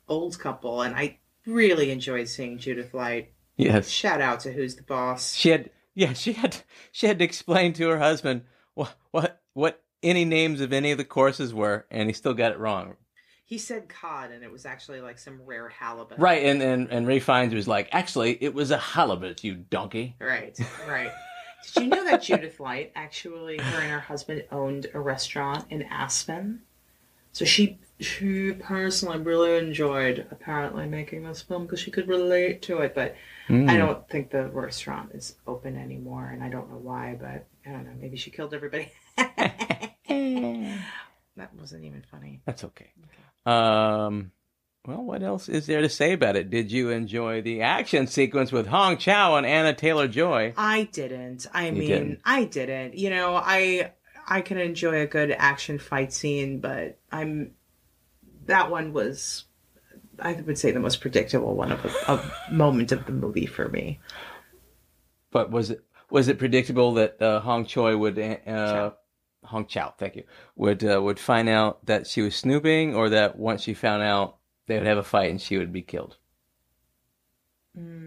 old 0.08 0.38
couple. 0.38 0.82
And 0.82 0.94
I 0.94 1.18
really 1.46 1.90
enjoyed 1.90 2.28
seeing 2.28 2.58
Judith 2.58 2.94
Light. 2.94 3.32
yes. 3.56 3.88
Shout 3.88 4.20
out 4.20 4.40
to 4.40 4.52
Who's 4.52 4.76
the 4.76 4.82
Boss. 4.82 5.34
She 5.34 5.50
had 5.50 5.70
yeah 5.94 6.12
she 6.12 6.34
had 6.34 6.58
she 6.92 7.06
had 7.06 7.18
to 7.18 7.24
explain 7.24 7.72
to 7.72 7.88
her 7.88 7.98
husband 7.98 8.42
what 8.74 8.94
what 9.10 9.40
what 9.54 9.82
any 10.02 10.24
names 10.24 10.60
of 10.60 10.72
any 10.72 10.92
of 10.92 10.98
the 10.98 11.04
courses 11.04 11.52
were, 11.52 11.86
and 11.90 12.08
he 12.08 12.12
still 12.12 12.34
got 12.34 12.52
it 12.52 12.58
wrong. 12.58 12.96
He 13.46 13.58
said 13.58 13.88
cod, 13.88 14.32
and 14.32 14.42
it 14.42 14.50
was 14.50 14.66
actually 14.66 15.00
like 15.00 15.20
some 15.20 15.40
rare 15.46 15.68
halibut. 15.68 16.18
Right, 16.18 16.44
and 16.44 16.60
and 16.60 16.90
and 16.90 17.06
Ray 17.06 17.20
Fiennes 17.20 17.54
was 17.54 17.68
like, 17.68 17.88
actually, 17.92 18.36
it 18.42 18.52
was 18.52 18.72
a 18.72 18.76
halibut, 18.76 19.44
you 19.44 19.54
donkey. 19.54 20.16
Right. 20.20 20.58
Right. 20.88 21.12
Did 21.74 21.82
you 21.84 21.88
know 21.88 22.04
that 22.04 22.22
Judith 22.22 22.60
Light 22.60 22.92
actually, 22.94 23.58
her 23.58 23.80
and 23.80 23.90
her 23.90 23.98
husband 24.00 24.44
owned 24.52 24.86
a 24.94 25.00
restaurant 25.00 25.64
in 25.70 25.82
Aspen? 25.82 26.62
So 27.32 27.44
she 27.44 27.78
she 28.00 28.52
personally 28.52 29.18
really 29.18 29.56
enjoyed 29.58 30.26
apparently 30.30 30.86
making 30.86 31.24
this 31.24 31.42
film 31.42 31.62
because 31.66 31.80
she 31.80 31.90
could 31.92 32.08
relate 32.08 32.62
to 32.62 32.78
it. 32.78 32.94
But 32.94 33.14
Hmm. 33.46 33.70
I 33.70 33.76
don't 33.76 34.08
think 34.08 34.30
the 34.30 34.48
restaurant 34.48 35.12
is 35.14 35.36
open 35.46 35.76
anymore, 35.76 36.30
and 36.32 36.42
I 36.42 36.48
don't 36.48 36.68
know 36.68 36.78
why. 36.78 37.16
But 37.18 37.46
I 37.64 37.70
don't 37.70 37.84
know. 37.84 37.92
Maybe 38.00 38.16
she 38.16 38.32
killed 38.32 38.52
everybody. 38.54 38.90
that 39.16 39.94
wasn't 41.58 41.84
even 41.84 42.02
funny. 42.10 42.40
That's 42.44 42.64
okay. 42.64 42.90
Um, 43.46 44.32
well, 44.86 45.02
what 45.02 45.22
else 45.22 45.48
is 45.48 45.66
there 45.66 45.80
to 45.80 45.88
say 45.88 46.12
about 46.12 46.36
it? 46.36 46.50
Did 46.50 46.70
you 46.70 46.90
enjoy 46.90 47.42
the 47.42 47.62
action 47.62 48.06
sequence 48.06 48.52
with 48.52 48.66
Hong 48.66 48.98
Chau 48.98 49.36
and 49.36 49.46
Anna 49.46 49.74
Taylor 49.74 50.08
Joy? 50.08 50.52
I 50.56 50.84
didn't. 50.92 51.46
I 51.52 51.70
mean, 51.70 51.88
didn't? 51.88 52.20
I 52.24 52.44
didn't. 52.44 52.94
You 52.94 53.10
know, 53.10 53.34
I 53.36 53.92
I 54.28 54.40
can 54.42 54.58
enjoy 54.58 55.00
a 55.00 55.06
good 55.06 55.30
action 55.30 55.78
fight 55.78 56.12
scene, 56.12 56.60
but 56.60 56.98
I'm 57.10 57.52
that 58.46 58.70
one 58.70 58.92
was 58.92 59.44
I 60.18 60.32
would 60.32 60.58
say 60.58 60.70
the 60.70 60.80
most 60.80 61.00
predictable 61.00 61.54
one 61.54 61.72
of 61.72 61.84
a, 61.84 62.10
of 62.10 62.32
moment 62.52 62.92
of 62.92 63.06
the 63.06 63.12
movie 63.12 63.46
for 63.46 63.68
me. 63.68 64.00
But 65.30 65.50
was 65.50 65.70
it 65.70 65.84
was 66.10 66.28
it 66.28 66.38
predictable 66.38 66.94
that 66.94 67.20
uh, 67.20 67.40
Hong 67.40 67.66
Choi 67.66 67.96
would 67.96 68.18
uh. 68.18 68.92
Hong 69.46 69.66
Chau, 69.66 69.94
thank 69.98 70.16
you, 70.16 70.24
would 70.56 70.84
uh, 70.84 71.00
would 71.02 71.18
find 71.18 71.48
out 71.48 71.84
that 71.86 72.06
she 72.06 72.22
was 72.22 72.34
snooping, 72.36 72.94
or 72.94 73.08
that 73.10 73.36
once 73.38 73.62
she 73.62 73.74
found 73.74 74.02
out 74.02 74.36
they 74.66 74.76
would 74.78 74.86
have 74.86 74.98
a 74.98 75.02
fight 75.02 75.30
and 75.30 75.40
she 75.40 75.56
would 75.58 75.72
be 75.72 75.82
killed? 75.82 76.16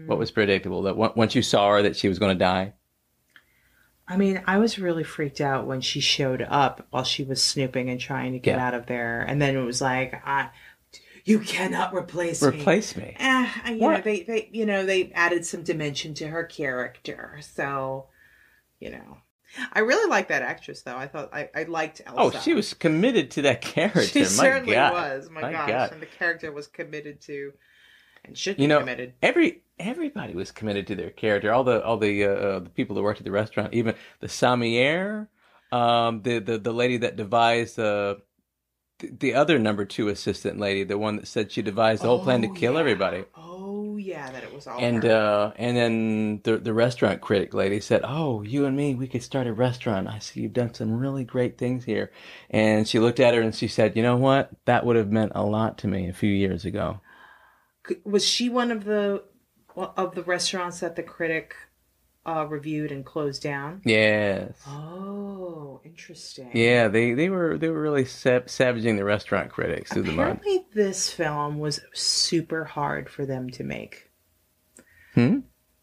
What 0.06 0.18
was 0.18 0.32
predictable? 0.32 0.82
That 0.82 0.96
on- 0.96 1.12
once 1.14 1.34
you 1.36 1.42
saw 1.42 1.70
her, 1.70 1.82
that 1.82 1.96
she 1.96 2.08
was 2.08 2.18
going 2.18 2.36
to 2.36 2.44
die. 2.44 2.72
I 4.08 4.16
mean, 4.16 4.42
I 4.44 4.58
was 4.58 4.80
really 4.80 5.04
freaked 5.04 5.40
out 5.40 5.68
when 5.68 5.80
she 5.80 6.00
showed 6.00 6.42
up 6.42 6.84
while 6.90 7.04
she 7.04 7.22
was 7.22 7.40
snooping 7.40 7.88
and 7.88 8.00
trying 8.00 8.32
to 8.32 8.40
get 8.40 8.56
Yeah. 8.56 8.66
out 8.66 8.74
of 8.74 8.86
there, 8.86 9.20
and 9.20 9.40
then 9.40 9.56
it 9.56 9.60
was 9.62 9.80
like, 9.80 10.20
I, 10.26 10.50
"You 11.24 11.38
cannot 11.38 11.94
replace 11.94 12.42
me." 12.42 12.48
Replace 12.48 12.96
me. 12.96 13.14
Eh, 13.20 13.48
you 13.66 13.70
know, 13.76 13.86
What? 13.86 14.02
they, 14.02 14.22
they, 14.24 14.48
you 14.52 14.66
know, 14.66 14.84
they 14.84 15.12
added 15.12 15.46
some 15.46 15.62
dimension 15.62 16.14
to 16.14 16.26
her 16.26 16.42
character. 16.42 17.38
So, 17.40 18.08
you 18.80 18.90
know, 18.90 19.18
I 19.72 19.80
really 19.80 20.08
like 20.08 20.28
that 20.28 20.42
actress, 20.42 20.82
though. 20.82 20.96
I 20.96 21.06
thought 21.08 21.30
I, 21.34 21.48
I 21.54 21.62
liked 21.64 22.00
Elsa. 22.06 22.38
Oh, 22.38 22.40
she 22.40 22.54
was 22.54 22.72
committed 22.74 23.30
to 23.32 23.42
that 23.42 23.60
character. 23.60 24.02
She 24.02 24.20
My 24.20 24.26
certainly 24.26 24.74
God. 24.74 24.92
was. 24.92 25.30
My, 25.30 25.40
My 25.42 25.52
gosh, 25.52 25.68
God. 25.68 25.92
and 25.92 26.00
the 26.02 26.06
character 26.06 26.52
was 26.52 26.66
committed 26.68 27.20
to, 27.22 27.52
and 28.24 28.36
should 28.38 28.56
be 28.56 28.62
You 28.62 28.68
know, 28.68 28.78
committed. 28.80 29.14
every 29.22 29.62
everybody 29.78 30.34
was 30.34 30.52
committed 30.52 30.86
to 30.88 30.94
their 30.94 31.10
character. 31.10 31.52
All 31.52 31.64
the 31.64 31.82
all 31.84 31.96
the 31.96 32.24
uh, 32.24 32.58
the 32.60 32.70
people 32.70 32.94
that 32.96 33.02
worked 33.02 33.20
at 33.20 33.24
the 33.24 33.30
restaurant, 33.32 33.74
even 33.74 33.94
the 34.20 34.28
sommelier, 34.28 35.28
um, 35.72 36.22
the 36.22 36.38
the 36.38 36.58
the 36.58 36.72
lady 36.72 36.98
that 36.98 37.16
devised 37.16 37.78
uh, 37.78 38.16
the 39.00 39.10
the 39.18 39.34
other 39.34 39.58
number 39.58 39.84
two 39.84 40.08
assistant 40.08 40.60
lady, 40.60 40.84
the 40.84 40.98
one 40.98 41.16
that 41.16 41.26
said 41.26 41.50
she 41.50 41.62
devised 41.62 42.02
the 42.02 42.08
whole 42.08 42.22
plan 42.22 42.42
to 42.42 42.48
Oh, 42.48 42.52
kill 42.52 42.74
yeah. 42.74 42.80
everybody. 42.80 43.24
Oh 43.36 43.49
yeah, 44.00 44.30
that 44.30 44.42
it 44.42 44.54
was 44.54 44.66
all 44.66 44.80
And 44.80 45.02
her. 45.02 45.10
uh, 45.10 45.52
and 45.56 45.76
then 45.76 46.40
the 46.44 46.58
the 46.58 46.72
restaurant 46.72 47.20
critic 47.20 47.54
lady 47.54 47.80
said, 47.80 48.02
"Oh, 48.04 48.42
you 48.42 48.64
and 48.64 48.76
me, 48.76 48.94
we 48.94 49.06
could 49.06 49.22
start 49.22 49.46
a 49.46 49.52
restaurant. 49.52 50.08
I 50.08 50.18
see 50.18 50.40
you've 50.40 50.52
done 50.52 50.74
some 50.74 50.98
really 50.98 51.24
great 51.24 51.58
things 51.58 51.84
here." 51.84 52.10
And 52.50 52.88
she 52.88 52.98
looked 52.98 53.20
at 53.20 53.34
her 53.34 53.40
and 53.40 53.54
she 53.54 53.68
said, 53.68 53.96
"You 53.96 54.02
know 54.02 54.16
what? 54.16 54.50
That 54.64 54.84
would 54.86 54.96
have 54.96 55.10
meant 55.10 55.32
a 55.34 55.44
lot 55.44 55.78
to 55.78 55.88
me 55.88 56.08
a 56.08 56.12
few 56.14 56.32
years 56.32 56.64
ago." 56.64 57.00
Was 58.04 58.24
she 58.24 58.48
one 58.48 58.70
of 58.70 58.84
the 58.84 59.24
of 59.76 60.14
the 60.14 60.22
restaurants 60.22 60.80
that 60.80 60.96
the 60.96 61.02
critic 61.02 61.54
uh, 62.30 62.44
reviewed 62.44 62.92
and 62.92 63.04
closed 63.04 63.42
down? 63.42 63.82
Yes. 63.84 64.52
Oh, 64.66 65.80
interesting. 65.84 66.50
Yeah, 66.52 66.88
they, 66.88 67.12
they 67.12 67.28
were 67.28 67.58
they 67.58 67.68
were 67.68 67.80
really 67.80 68.04
sav- 68.04 68.50
savaging 68.50 68.96
the 68.96 69.04
restaurant 69.04 69.50
critics 69.50 69.92
through 69.92 70.02
the 70.02 70.12
mud. 70.12 70.38
Apparently, 70.38 70.66
this 70.74 71.10
film 71.10 71.58
was 71.58 71.80
super 71.92 72.64
hard 72.64 73.08
for 73.08 73.26
them 73.26 73.50
to 73.50 73.64
make. 73.64 74.10
Hmm? 75.14 75.40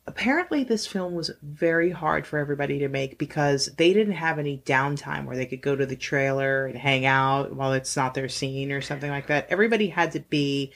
Apparently, 0.08 0.64
this 0.64 0.88
film 0.88 1.14
was 1.16 1.32
very 1.42 1.92
hard 1.92 2.26
for 2.26 2.40
everybody 2.40 2.80
to 2.80 2.88
make 2.88 3.18
because 3.18 3.66
they 3.78 3.92
didn't 3.92 4.14
have 4.14 4.40
any 4.40 4.60
downtime 4.66 5.26
where 5.26 5.36
they 5.36 5.46
could 5.46 5.62
go 5.62 5.76
to 5.76 5.86
the 5.86 5.98
trailer 5.98 6.66
and 6.66 6.78
hang 6.78 7.06
out 7.06 7.54
while 7.54 7.74
it's 7.74 7.98
not 7.98 8.14
their 8.14 8.30
scene 8.30 8.72
or 8.72 8.80
something 8.80 9.12
like 9.12 9.28
that. 9.28 9.48
Everybody 9.50 9.88
had 9.90 10.14
to 10.14 10.22
be 10.22 10.72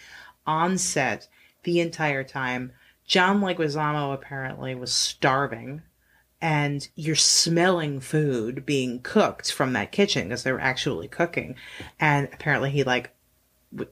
on 0.46 0.78
set 0.78 1.30
the 1.64 1.80
entire 1.80 2.26
time. 2.26 2.74
John 3.06 3.42
Leguizamo 3.42 4.14
apparently 4.14 4.74
was 4.76 4.94
starving 4.94 5.82
and 6.42 6.88
you're 6.96 7.16
smelling 7.16 8.00
food 8.00 8.66
being 8.66 9.02
cooked 9.02 9.52
from 9.52 9.74
that 9.74 9.92
kitchen 9.92 10.30
because 10.30 10.44
they 10.44 10.52
were 10.52 10.60
actually 10.62 11.08
cooking. 11.08 11.56
And 12.00 12.30
apparently 12.34 12.72
he 12.72 12.84
like 12.84 13.12
would 13.72 13.90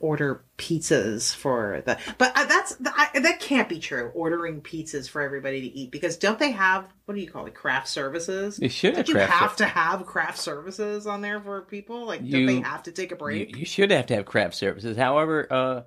order 0.00 0.42
pizzas 0.58 1.34
for 1.34 1.82
the, 1.86 1.98
but 2.18 2.32
uh, 2.36 2.44
that's, 2.46 2.76
I, 2.86 3.18
that 3.20 3.40
can't 3.40 3.68
be 3.68 3.78
true. 3.78 4.10
Ordering 4.14 4.60
pizzas 4.60 5.08
for 5.08 5.20
everybody 5.22 5.60
to 5.62 5.66
eat 5.66 5.90
because 5.90 6.16
don't 6.16 6.38
they 6.38 6.50
have, 6.52 6.86
what 7.06 7.14
do 7.14 7.20
you 7.20 7.30
call 7.30 7.46
it? 7.46 7.54
Craft 7.54 7.88
services? 7.88 8.58
You 8.60 8.68
should 8.68 8.96
have 8.96 9.06
Don't 9.06 9.08
you 9.08 9.14
craft 9.26 9.32
have 9.32 9.50
ser- 9.52 9.56
to 9.58 9.66
have 9.66 10.06
craft 10.06 10.38
services 10.38 11.06
on 11.06 11.20
there 11.20 11.40
for 11.40 11.62
people? 11.62 12.06
Like, 12.06 12.20
You- 12.22 12.46
don't 12.46 12.46
they 12.46 12.60
have 12.68 12.82
to 12.84 12.92
take 12.92 13.12
a 13.12 13.14
You, 13.14 13.18
break? 13.18 13.56
you 13.56 13.64
should 13.66 13.90
have 13.90 14.06
to 14.06 14.16
have 14.16 14.24
craft 14.26 14.54
services. 14.54 14.96
However, 14.96 15.46
uh, 15.50 15.82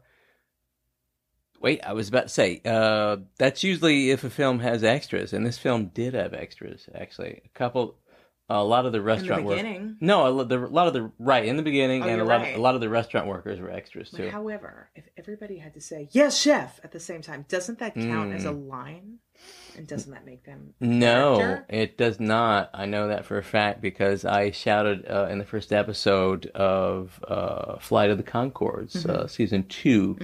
wait, 1.61 1.81
I 1.85 1.93
was 1.93 2.07
about 2.09 2.23
to 2.23 2.29
say 2.29 2.61
uh, 2.65 3.17
that's 3.37 3.63
usually 3.63 4.11
if 4.11 4.23
a 4.23 4.29
film 4.29 4.59
has 4.59 4.83
extras, 4.83 5.33
and 5.33 5.45
this 5.45 5.57
film 5.57 5.87
did 5.93 6.13
have 6.13 6.33
extras. 6.33 6.87
Actually, 6.93 7.41
a 7.45 7.49
couple, 7.57 7.95
a 8.49 8.63
lot 8.63 8.85
of 8.85 8.91
the 8.93 9.01
restaurant 9.01 9.43
work- 9.43 9.57
beginning. 9.57 9.97
No, 9.99 10.39
a 10.39 10.45
the, 10.45 10.59
a 10.59 10.67
lot 10.67 10.87
of 10.87 10.93
the 10.93 11.11
right 11.19 11.45
in 11.45 11.57
the 11.57 11.63
beginning, 11.63 12.03
Oh, 12.03 12.07
and 12.07 12.21
a 12.21 12.25
lot 12.25 12.41
right. 12.41 12.53
of, 12.53 12.59
a 12.59 12.61
lot 12.61 12.75
of 12.75 12.81
the 12.81 12.89
restaurant 12.89 13.27
workers 13.27 13.59
were 13.59 13.69
extras 13.71 14.09
But 14.11 14.17
too. 14.17 14.29
however, 14.29 14.89
if 14.95 15.05
everybody 15.17 15.57
had 15.57 15.73
to 15.73 15.81
say 15.81 16.09
yes, 16.11 16.37
chef 16.39 16.79
at 16.83 16.91
the 16.91 16.99
same 16.99 17.21
time, 17.21 17.45
doesn't 17.49 17.79
that 17.79 17.95
count 17.95 18.33
as 18.33 18.45
a 18.45 18.49
Mm. 18.51 18.67
line? 18.67 19.19
And 19.77 19.85
doesn't 19.85 20.11
that 20.11 20.25
make 20.25 20.43
them 20.45 20.73
No, 20.79 21.37
character? 21.37 21.65
it 21.69 21.95
does 21.99 22.19
not. 22.19 22.71
I 22.73 22.87
know 22.87 23.09
that 23.09 23.25
for 23.25 23.37
a 23.37 23.43
fact 23.43 23.79
because 23.79 24.25
I 24.25 24.49
shouted 24.49 25.05
uh, 25.07 25.27
in 25.29 25.37
the 25.37 25.45
first 25.45 25.71
episode 25.71 26.47
of 26.55 27.23
uh, 27.27 27.77
Flight 27.77 28.09
of 28.09 28.17
the 28.17 28.23
Conchords, 28.23 29.05
uh, 29.05 29.27
season 29.27 29.65
2 29.67 30.17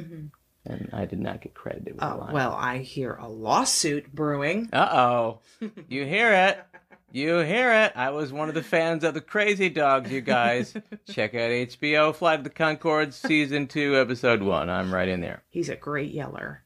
and 0.65 0.89
I 0.93 1.05
did 1.05 1.19
not 1.19 1.41
get 1.41 1.53
credited 1.53 1.93
with 1.93 1.99
the. 1.99 2.13
Oh 2.13 2.17
line. 2.19 2.33
well, 2.33 2.53
I 2.53 2.79
hear 2.79 3.13
a 3.15 3.27
lawsuit 3.27 4.13
brewing. 4.13 4.69
Uh 4.71 4.89
oh, 4.91 5.39
you 5.89 6.05
hear 6.05 6.33
it? 6.33 6.63
You 7.11 7.37
hear 7.39 7.71
it? 7.71 7.93
I 7.95 8.09
was 8.09 8.33
one 8.33 8.49
of 8.49 8.55
the 8.55 8.63
fans 8.63 9.03
of 9.03 9.13
the 9.13 9.21
Crazy 9.21 9.69
Dogs. 9.69 10.11
You 10.11 10.21
guys, 10.21 10.73
check 11.09 11.35
out 11.35 11.51
HBO 11.51 12.15
Flight 12.15 12.39
of 12.39 12.43
the 12.43 12.49
Conchords, 12.49 13.13
season 13.13 13.67
two, 13.67 13.95
episode 13.97 14.41
one. 14.41 14.69
I'm 14.69 14.91
right 14.91 15.07
in 15.07 15.21
there. 15.21 15.43
He's 15.49 15.69
a 15.69 15.75
great 15.75 16.11
yeller. 16.11 16.63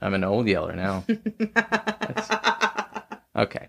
I'm 0.00 0.14
an 0.14 0.24
old 0.24 0.48
yeller 0.48 0.74
now. 0.74 1.04
Okay. 3.36 3.68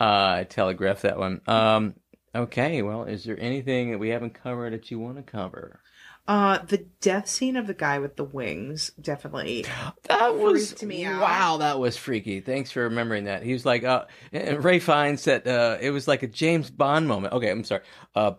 Uh, 0.00 0.38
I 0.40 0.46
telegraphed 0.48 1.02
that 1.02 1.18
one. 1.18 1.42
Um, 1.46 1.94
okay. 2.34 2.80
Well, 2.80 3.04
is 3.04 3.24
there 3.24 3.38
anything 3.38 3.90
that 3.90 3.98
we 3.98 4.08
haven't 4.08 4.32
covered 4.42 4.72
that 4.72 4.90
you 4.90 4.98
want 4.98 5.18
to 5.18 5.22
cover? 5.22 5.80
Uh, 6.28 6.58
the 6.58 6.78
death 7.00 7.26
scene 7.28 7.56
of 7.56 7.66
the 7.66 7.74
guy 7.74 7.98
with 7.98 8.16
the 8.16 8.24
wings 8.24 8.92
definitely. 9.00 9.66
That 10.04 10.36
was 10.36 10.68
Freaked 10.70 10.84
me 10.84 11.04
out. 11.04 11.20
wow. 11.20 11.56
That 11.58 11.78
was 11.78 11.96
freaky. 11.96 12.40
Thanks 12.40 12.70
for 12.70 12.82
remembering 12.84 13.24
that. 13.24 13.42
He 13.42 13.52
was 13.52 13.64
like, 13.66 13.82
uh, 13.82 14.04
and 14.32 14.62
Ray 14.62 14.78
Fiennes 14.78 15.20
said 15.20 15.46
uh, 15.48 15.78
it 15.80 15.90
was 15.90 16.06
like 16.06 16.22
a 16.22 16.28
James 16.28 16.70
Bond 16.70 17.08
moment. 17.08 17.32
Okay, 17.34 17.50
I'm 17.50 17.64
sorry. 17.64 17.82
Uh, 18.14 18.32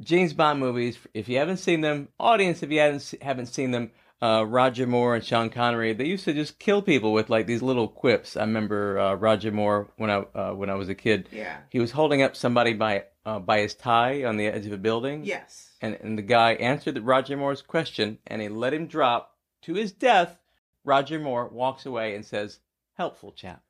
James 0.00 0.32
Bond 0.32 0.60
movies. 0.60 0.96
If 1.12 1.28
you 1.28 1.38
haven't 1.38 1.56
seen 1.58 1.80
them, 1.80 2.08
audience, 2.18 2.62
if 2.62 2.70
you 2.70 2.80
haven't 2.80 3.14
haven't 3.20 3.46
seen 3.46 3.72
them, 3.72 3.90
uh, 4.22 4.44
Roger 4.46 4.86
Moore 4.86 5.14
and 5.16 5.24
Sean 5.24 5.50
Connery, 5.50 5.92
they 5.92 6.06
used 6.06 6.24
to 6.24 6.32
just 6.32 6.58
kill 6.58 6.82
people 6.82 7.12
with 7.12 7.28
like 7.28 7.46
these 7.46 7.62
little 7.62 7.88
quips. 7.88 8.36
I 8.36 8.42
remember 8.42 8.98
uh, 8.98 9.14
Roger 9.14 9.50
Moore 9.52 9.88
when 9.96 10.08
I 10.10 10.18
uh, 10.34 10.52
when 10.54 10.70
I 10.70 10.74
was 10.74 10.88
a 10.88 10.94
kid. 10.94 11.28
Yeah. 11.32 11.58
He 11.70 11.78
was 11.80 11.90
holding 11.90 12.22
up 12.22 12.36
somebody 12.36 12.72
by 12.74 13.04
uh, 13.26 13.38
by 13.40 13.60
his 13.60 13.74
tie 13.74 14.24
on 14.24 14.36
the 14.36 14.46
edge 14.46 14.66
of 14.66 14.72
a 14.72 14.78
building. 14.78 15.24
Yes. 15.24 15.67
And, 15.80 15.96
and 16.00 16.18
the 16.18 16.22
guy 16.22 16.52
answered 16.54 16.94
the 16.94 17.02
Roger 17.02 17.36
Moore's 17.36 17.62
question 17.62 18.18
and 18.26 18.42
he 18.42 18.48
let 18.48 18.74
him 18.74 18.86
drop 18.86 19.36
to 19.62 19.74
his 19.74 19.92
death. 19.92 20.38
Roger 20.84 21.18
Moore 21.18 21.48
walks 21.48 21.86
away 21.86 22.14
and 22.14 22.24
says, 22.24 22.60
"Helpful 22.94 23.32
chap." 23.32 23.62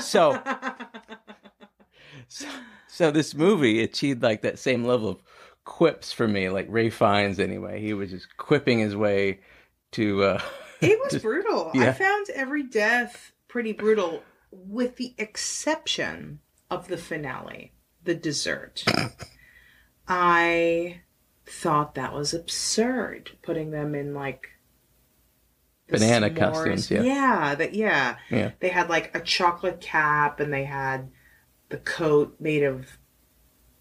So, 0.00 0.42
so, 2.28 2.48
so 2.86 3.10
this 3.10 3.34
movie 3.34 3.82
achieved 3.82 4.22
like 4.22 4.42
that 4.42 4.58
same 4.58 4.84
level 4.84 5.10
of 5.10 5.22
quips 5.64 6.12
for 6.12 6.26
me, 6.26 6.48
like 6.48 6.66
Ray 6.68 6.90
Fiennes. 6.90 7.38
Anyway, 7.38 7.80
he 7.80 7.92
was 7.92 8.10
just 8.10 8.36
quipping 8.36 8.78
his 8.78 8.96
way 8.96 9.40
to. 9.92 10.24
Uh, 10.24 10.42
it 10.80 10.98
was 10.98 11.18
brutal. 11.22 11.70
I 11.74 11.92
found 11.92 12.30
every 12.34 12.62
death 12.62 13.32
pretty 13.46 13.72
brutal, 13.72 14.22
with 14.50 14.96
the 14.96 15.14
exception 15.18 16.40
of 16.70 16.88
the 16.88 16.96
finale, 16.96 17.72
the 18.04 18.14
dessert. 18.14 18.84
I 20.08 21.02
thought 21.48 21.94
that 21.94 22.12
was 22.14 22.34
absurd, 22.34 23.30
putting 23.42 23.70
them 23.70 23.94
in 23.94 24.14
like 24.14 24.48
Banana 25.90 26.28
s'mores. 26.30 26.36
costumes, 26.38 26.90
yeah. 26.90 27.02
yeah, 27.02 27.54
that 27.54 27.74
yeah. 27.74 28.16
Yeah. 28.30 28.50
They 28.60 28.68
had 28.68 28.88
like 28.90 29.14
a 29.16 29.20
chocolate 29.20 29.80
cap, 29.80 30.40
and 30.40 30.52
they 30.52 30.64
had 30.64 31.10
the 31.70 31.78
coat 31.78 32.36
made 32.40 32.62
of 32.62 32.98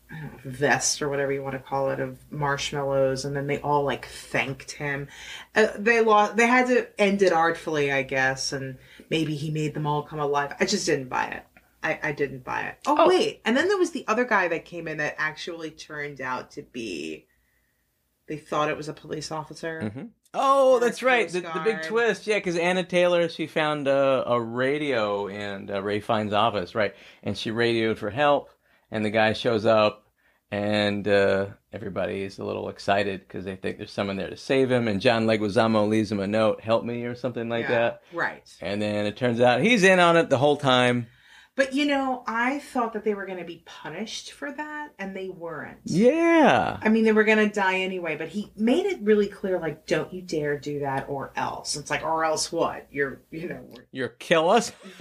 know, 0.10 0.30
vest 0.46 1.02
or 1.02 1.10
whatever 1.10 1.34
you 1.34 1.44
want 1.44 1.54
to 1.54 1.60
call 1.60 1.90
it 1.90 2.00
of 2.00 2.18
marshmallows, 2.32 3.26
and 3.26 3.36
then 3.36 3.48
they 3.48 3.60
all 3.60 3.84
like 3.84 4.06
thanked 4.06 4.72
him. 4.72 5.08
Uh, 5.54 5.68
they 5.78 6.00
lost. 6.02 6.38
They 6.38 6.48
had 6.48 6.68
to 6.68 6.88
end 7.00 7.22
it 7.22 7.34
artfully, 7.34 7.92
I 7.92 8.04
guess, 8.04 8.54
and 8.54 8.78
maybe 9.10 9.36
he 9.36 9.52
made 9.52 9.74
them 9.74 9.86
all 9.86 10.04
come 10.04 10.20
alive. 10.20 10.54
I 10.60 10.66
just 10.66 10.86
didn't 10.86 11.10
buy 11.10 11.26
it. 11.26 11.44
I, 11.84 12.00
I 12.02 12.12
didn't 12.14 12.44
buy 12.44 12.62
it. 12.64 12.78
Oh, 12.88 12.96
Oh. 13.00 13.08
wait, 13.10 13.42
and 13.46 13.56
then 13.56 13.68
there 13.68 13.78
was 13.78 13.92
the 13.92 14.06
other 14.08 14.24
guy 14.26 14.48
that 14.48 14.66
came 14.66 14.88
in 14.88 14.98
that 14.98 15.16
actually 15.18 15.72
turned 15.72 16.22
out 16.22 16.52
to 16.52 16.62
be. 16.64 17.26
They 18.28 18.38
thought 18.38 18.70
it 18.70 18.78
was 18.78 18.90
a 18.90 18.94
police 18.94 19.32
officer. 19.32 19.92
Mhm. 19.96 20.10
Oh, 20.34 20.80
that's 20.80 21.02
right. 21.02 21.30
The, 21.30 21.40
the 21.42 21.62
big 21.64 21.82
twist. 21.84 22.28
Yeah, 22.28 22.36
because 22.36 22.58
Anna 22.58 22.84
Taylor, 22.84 23.30
she 23.30 23.48
found 23.48 23.88
a, 23.88 24.24
a 24.30 24.40
radio 24.40 25.28
in 25.28 25.70
uh, 25.72 25.82
Ray 25.82 26.00
Fiennes' 26.02 26.34
office, 26.34 26.76
right? 26.76 26.94
And 27.24 27.38
she 27.38 27.50
radioed 27.52 27.98
for 27.98 28.10
help, 28.10 28.50
and 28.92 29.04
the 29.06 29.10
guy 29.10 29.34
shows 29.34 29.66
up, 29.66 30.06
and 30.52 31.08
uh, 31.08 31.48
everybody 31.74 32.24
is 32.24 32.40
a 32.40 32.44
little 32.46 32.70
excited 32.70 33.22
because 33.22 33.46
they 33.46 33.56
think 33.56 33.78
there's 33.78 33.92
someone 33.92 34.18
there 34.18 34.30
to 34.30 34.38
save 34.38 34.70
him. 34.70 34.88
And 34.88 35.02
John 35.02 35.26
Leguizamo 35.26 35.88
leaves 35.88 36.12
him 36.12 36.20
a 36.20 36.28
note, 36.28 36.62
"Help 36.62 36.84
me" 36.84 37.06
or 37.06 37.16
something 37.16 37.48
like 37.50 37.64
Yeah, 37.64 37.72
that. 37.80 38.02
Right. 38.14 38.44
And 38.62 38.82
then 38.82 39.06
it 39.06 39.18
turns 39.18 39.40
out 39.42 39.62
he's 39.62 39.84
in 39.84 40.00
on 40.00 40.18
it 40.18 40.30
the 40.30 40.38
whole 40.38 40.58
time. 40.58 41.08
But 41.58 41.74
you 41.74 41.86
know, 41.86 42.24
I 42.28 42.60
thought 42.60 42.94
that 42.94 43.04
they 43.04 43.16
were 43.16 43.26
going 43.26 43.40
to 43.40 43.44
be 43.44 43.64
punished 43.66 44.32
for 44.32 44.52
that, 44.52 44.90
and 45.00 45.16
they 45.16 45.28
weren't. 45.28 45.80
Yeah. 45.86 46.78
I 46.80 46.90
mean, 46.90 47.04
they 47.04 47.12
were 47.12 47.24
going 47.24 47.40
to 47.40 47.50
die 47.50 47.80
anyway, 47.80 48.16
but 48.16 48.28
he 48.28 48.52
made 48.56 48.86
it 48.86 49.02
really 49.02 49.26
clear, 49.26 49.60
like, 49.60 49.88
don't 49.88 50.14
you 50.14 50.22
dare 50.22 50.60
do 50.60 50.82
that 50.82 51.10
or 51.10 51.34
else. 51.36 51.76
It's 51.76 51.90
like, 51.90 52.04
or 52.04 52.24
else 52.24 52.52
what? 52.52 52.86
You're, 52.92 53.22
you 53.32 53.50
know. 53.50 53.68
You're 53.92 54.10
kill 54.10 54.52
us. 54.52 54.72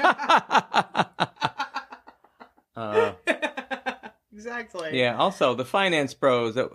uh, 2.74 3.12
exactly. 4.32 4.98
Yeah. 4.98 5.18
Also, 5.18 5.54
the 5.54 5.66
finance 5.66 6.14
pros. 6.14 6.54
That, 6.54 6.70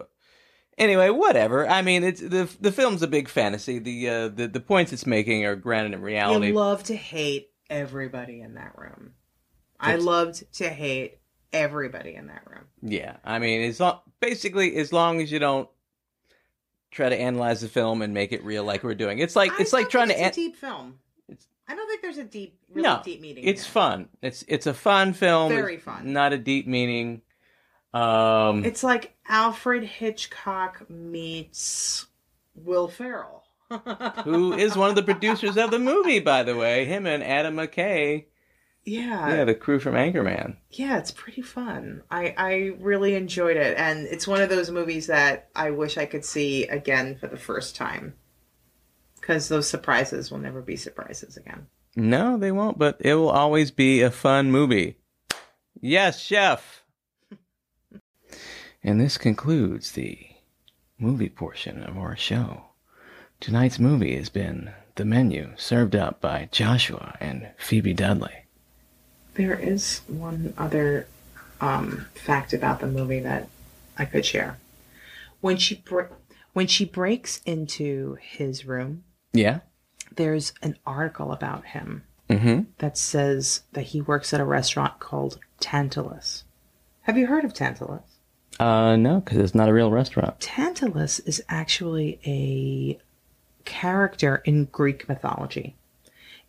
anyway, 0.77 1.09
whatever. 1.09 1.67
I 1.67 1.81
mean, 1.81 2.03
it's 2.03 2.21
the 2.21 2.47
the 2.59 2.71
film's 2.71 3.01
a 3.01 3.07
big 3.07 3.27
fantasy. 3.27 3.79
The 3.79 4.09
uh, 4.09 4.27
the 4.27 4.47
the 4.47 4.59
points 4.59 4.93
it's 4.93 5.07
making 5.07 5.43
are 5.45 5.55
grounded 5.55 5.93
in 5.93 6.01
reality. 6.01 6.49
You 6.49 6.53
love 6.53 6.83
to 6.83 6.95
hate 6.95 7.49
everybody 7.67 8.41
in 8.41 8.53
that 8.53 8.77
room. 8.77 9.13
I 9.81 9.95
loved 9.95 10.51
to 10.55 10.69
hate 10.69 11.17
everybody 11.53 12.15
in 12.15 12.27
that 12.27 12.43
room. 12.49 12.65
yeah. 12.81 13.17
I 13.25 13.39
mean, 13.39 13.61
as 13.63 13.79
long 13.79 13.99
basically 14.19 14.75
as 14.77 14.93
long 14.93 15.21
as 15.21 15.31
you 15.31 15.39
don't 15.39 15.67
try 16.91 17.09
to 17.09 17.15
analyze 17.17 17.61
the 17.61 17.67
film 17.67 18.01
and 18.01 18.13
make 18.13 18.31
it 18.31 18.43
real, 18.43 18.63
like 18.63 18.83
we're 18.83 18.95
doing. 18.95 19.19
It's 19.19 19.35
like 19.35 19.51
I 19.53 19.57
it's 19.59 19.73
like 19.73 19.89
trying 19.89 20.09
to. 20.09 20.13
it's 20.13 20.37
an- 20.37 20.43
deep 20.43 20.55
film. 20.55 20.99
It's- 21.29 21.47
I 21.67 21.75
don't 21.75 21.87
think 21.87 22.01
there's 22.01 22.17
a 22.17 22.23
deep, 22.23 22.59
really 22.69 22.83
No, 22.83 23.01
deep 23.03 23.21
meaning. 23.21 23.43
it's 23.45 23.63
here. 23.63 23.71
fun. 23.71 24.09
It's 24.21 24.43
it's 24.47 24.67
a 24.67 24.73
fun 24.73 25.13
film. 25.13 25.49
Very 25.51 25.75
It's 25.75 25.83
fun. 25.83 26.11
Not 26.13 26.33
a 26.33 26.37
deep 26.37 26.67
meaning. 26.67 27.21
Um. 27.93 28.63
It's 28.63 28.83
like 28.83 29.15
Alfred 29.27 29.83
Hitchcock 29.83 30.89
meets 30.89 32.07
Will 32.55 32.87
Ferrell. 32.87 33.43
who 34.25 34.51
is 34.53 34.75
one 34.75 34.89
of 34.89 34.95
the 34.95 35.03
producers 35.03 35.57
of 35.57 35.71
the 35.71 35.79
movie, 35.79 36.19
by 36.19 36.43
the 36.43 36.55
way? 36.57 36.83
Him 36.85 37.05
and 37.05 37.23
Adam 37.23 37.55
McKay. 37.55 38.25
Yeah, 38.83 39.35
Yeah, 39.35 39.45
the 39.45 39.53
crew 39.53 39.79
from 39.79 39.93
Anchorman. 39.93 40.55
yeah, 40.71 40.97
it's 40.97 41.11
pretty 41.11 41.41
fun. 41.43 42.01
I 42.09 42.33
I 42.37 42.53
really 42.79 43.13
enjoyed 43.15 43.57
it, 43.57 43.77
and 43.77 44.07
it's 44.07 44.27
one 44.27 44.41
of 44.41 44.49
those 44.49 44.71
movies 44.71 45.07
that 45.07 45.49
I 45.55 45.69
wish 45.71 45.97
I 45.97 46.05
could 46.07 46.25
see 46.25 46.65
again 46.65 47.15
for 47.17 47.27
the 47.27 47.37
first 47.37 47.75
time. 47.75 48.15
Because 49.19 49.49
those 49.49 49.69
surprises 49.69 50.31
will 50.31 50.39
never 50.39 50.61
be 50.63 50.75
surprises 50.75 51.37
again. 51.37 51.67
No, 51.95 52.37
they 52.37 52.51
won't, 52.51 52.79
but 52.79 52.97
it 53.01 53.13
will 53.13 53.29
always 53.29 53.69
be 53.69 54.01
a 54.01 54.09
fun 54.09 54.49
movie. 54.51 54.97
Yes, 55.79 56.19
chef. 56.19 56.83
and 58.83 58.99
this 58.99 59.17
concludes 59.17 59.91
the 59.91 60.17
movie 60.97 61.29
portion 61.29 61.83
of 61.83 61.97
our 61.97 62.15
show. 62.15 62.65
Tonight's 63.39 63.79
movie 63.79 64.15
has 64.15 64.29
been 64.29 64.71
The 64.95 65.05
Menu, 65.05 65.51
served 65.55 65.95
up 65.95 66.19
by 66.21 66.49
Joshua 66.51 67.15
and 67.19 67.49
Phoebe 67.57 67.93
Dudley. 67.93 68.40
There 69.35 69.57
is 69.57 70.01
one 70.07 70.53
other 70.57 71.07
um, 71.59 72.07
fact 72.15 72.53
about 72.53 72.79
the 72.79 72.87
movie 72.87 73.19
that 73.21 73.47
I 73.97 74.05
could 74.05 74.25
share. 74.25 74.57
When 75.41 75.57
she 75.57 75.83
when 76.53 76.67
she 76.67 76.85
breaks 76.85 77.39
into 77.45 78.17
his 78.21 78.65
room, 78.65 79.03
Yeah? 79.33 79.59
there's 80.15 80.53
an 80.61 80.77
article 80.85 81.31
about 81.31 81.65
him 81.67 82.03
Mm-hmm. 82.29 82.61
that 82.77 82.97
says 82.97 83.63
that 83.73 83.81
he 83.87 83.99
works 84.01 84.33
at 84.33 84.39
a 84.39 84.45
restaurant 84.45 84.99
called 84.99 85.37
Tantalus. 85.59 86.43
Have 87.01 87.17
you 87.17 87.27
heard 87.27 87.43
of 87.43 87.53
Tantalus? 87.53 88.03
Uh, 88.57 88.95
no, 88.95 89.19
because 89.19 89.37
it's 89.39 89.55
not 89.55 89.67
a 89.67 89.73
real 89.73 89.91
restaurant. 89.91 90.39
Tantalus 90.39 91.19
is 91.19 91.41
actually 91.49 92.19
a 92.25 92.97
character 93.65 94.41
in 94.45 94.65
Greek 94.65 95.09
mythology. 95.09 95.75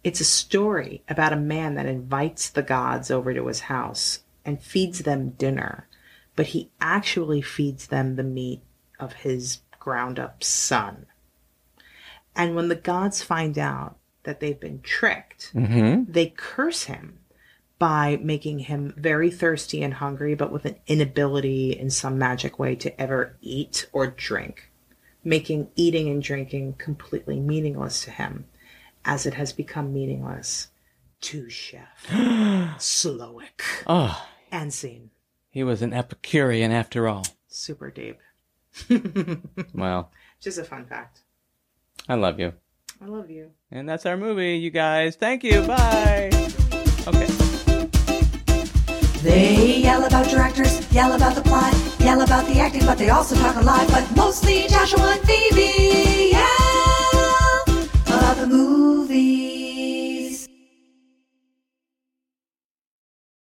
It's 0.05 0.21
a 0.21 0.25
story 0.25 1.03
about 1.09 1.33
a 1.33 1.37
man 1.37 1.75
that 1.77 1.87
invites 1.87 2.51
the 2.51 2.63
gods 2.63 3.11
over 3.11 3.33
to 3.35 3.47
his 3.47 3.61
house 3.61 4.21
and 4.45 4.61
feeds 4.63 5.01
them 5.01 5.31
dinner, 5.31 5.87
but 6.35 6.49
he 6.49 6.71
actually 6.81 7.41
feeds 7.43 7.87
them 7.87 8.17
the 8.17 8.25
meat 8.25 8.63
of 8.99 9.13
his 9.13 9.61
ground 9.79 10.19
up 10.19 10.43
son. 10.43 11.07
And 12.35 12.57
when 12.57 12.69
the 12.69 12.75
gods 12.75 13.23
find 13.23 13.59
out 13.59 13.97
that 14.25 14.41
they've 14.41 14.59
been 14.59 14.81
tricked, 14.81 15.53
Mm-hmm. 15.55 16.11
they 16.11 16.33
curse 16.37 16.85
him 16.85 17.19
by 17.79 18.19
making 18.23 18.61
him 18.61 18.95
very 18.97 19.31
thirsty 19.31 19.83
and 19.83 19.95
hungry, 19.95 20.35
but 20.35 20.53
with 20.53 20.65
an 20.65 20.77
inability 20.87 21.73
in 21.73 21.91
some 21.91 22.17
magic 22.17 22.59
way 22.59 22.77
to 22.77 23.01
ever 23.01 23.37
eat 23.41 23.89
or 23.93 24.07
drink, 24.07 24.71
making 25.25 25.69
eating 25.75 26.09
and 26.09 26.23
drinking 26.23 26.75
completely 26.75 27.41
meaningless 27.41 28.05
to 28.05 28.11
him, 28.13 28.45
as 29.05 29.27
it 29.27 29.35
has 29.35 29.53
become 29.53 29.93
meaningless 29.93 30.69
to 31.23 31.49
Chef 31.51 32.07
Slowik. 32.79 33.63
Oh, 33.87 34.27
And 34.51 34.73
scene. 34.73 35.11
he 35.51 35.63
was 35.65 35.83
an 35.83 35.93
Epicurean 35.93 36.73
after 36.73 37.09
all. 37.09 37.25
Super 37.49 37.91
deep. 37.91 38.19
Well, 39.75 40.11
Just 40.41 40.59
a 40.59 40.65
fun 40.65 40.87
fact. 40.87 41.21
I 42.09 42.15
love 42.15 42.41
you. 42.41 42.53
I 43.01 43.07
love 43.07 43.31
you. 43.31 43.51
And 43.71 43.89
that's 43.89 44.07
our 44.07 44.17
movie, 44.17 44.57
you 44.57 44.71
guys. 44.71 45.17
Thank 45.17 45.45
you. 45.45 45.63
Bye. 45.63 46.31
Okay. 47.07 47.27
They 49.23 49.79
yell 49.79 50.05
about 50.05 50.29
directors, 50.29 50.91
yell 50.93 51.13
about 51.13 51.35
the 51.37 51.43
plot, 51.43 51.75
yell 52.01 52.23
about 52.23 52.47
the 52.47 52.59
acting, 52.59 52.85
but 52.87 52.99
they 52.99 53.11
also 53.11 53.37
talk 53.37 53.55
a 53.57 53.61
lot. 53.61 53.87
But 53.89 54.17
mostly 54.17 54.67
Joshua 54.69 55.13
and 55.13 55.21
Phoebe 55.21 56.31
yell 56.33 56.62
a 58.43 58.47
movie. 58.47 59.42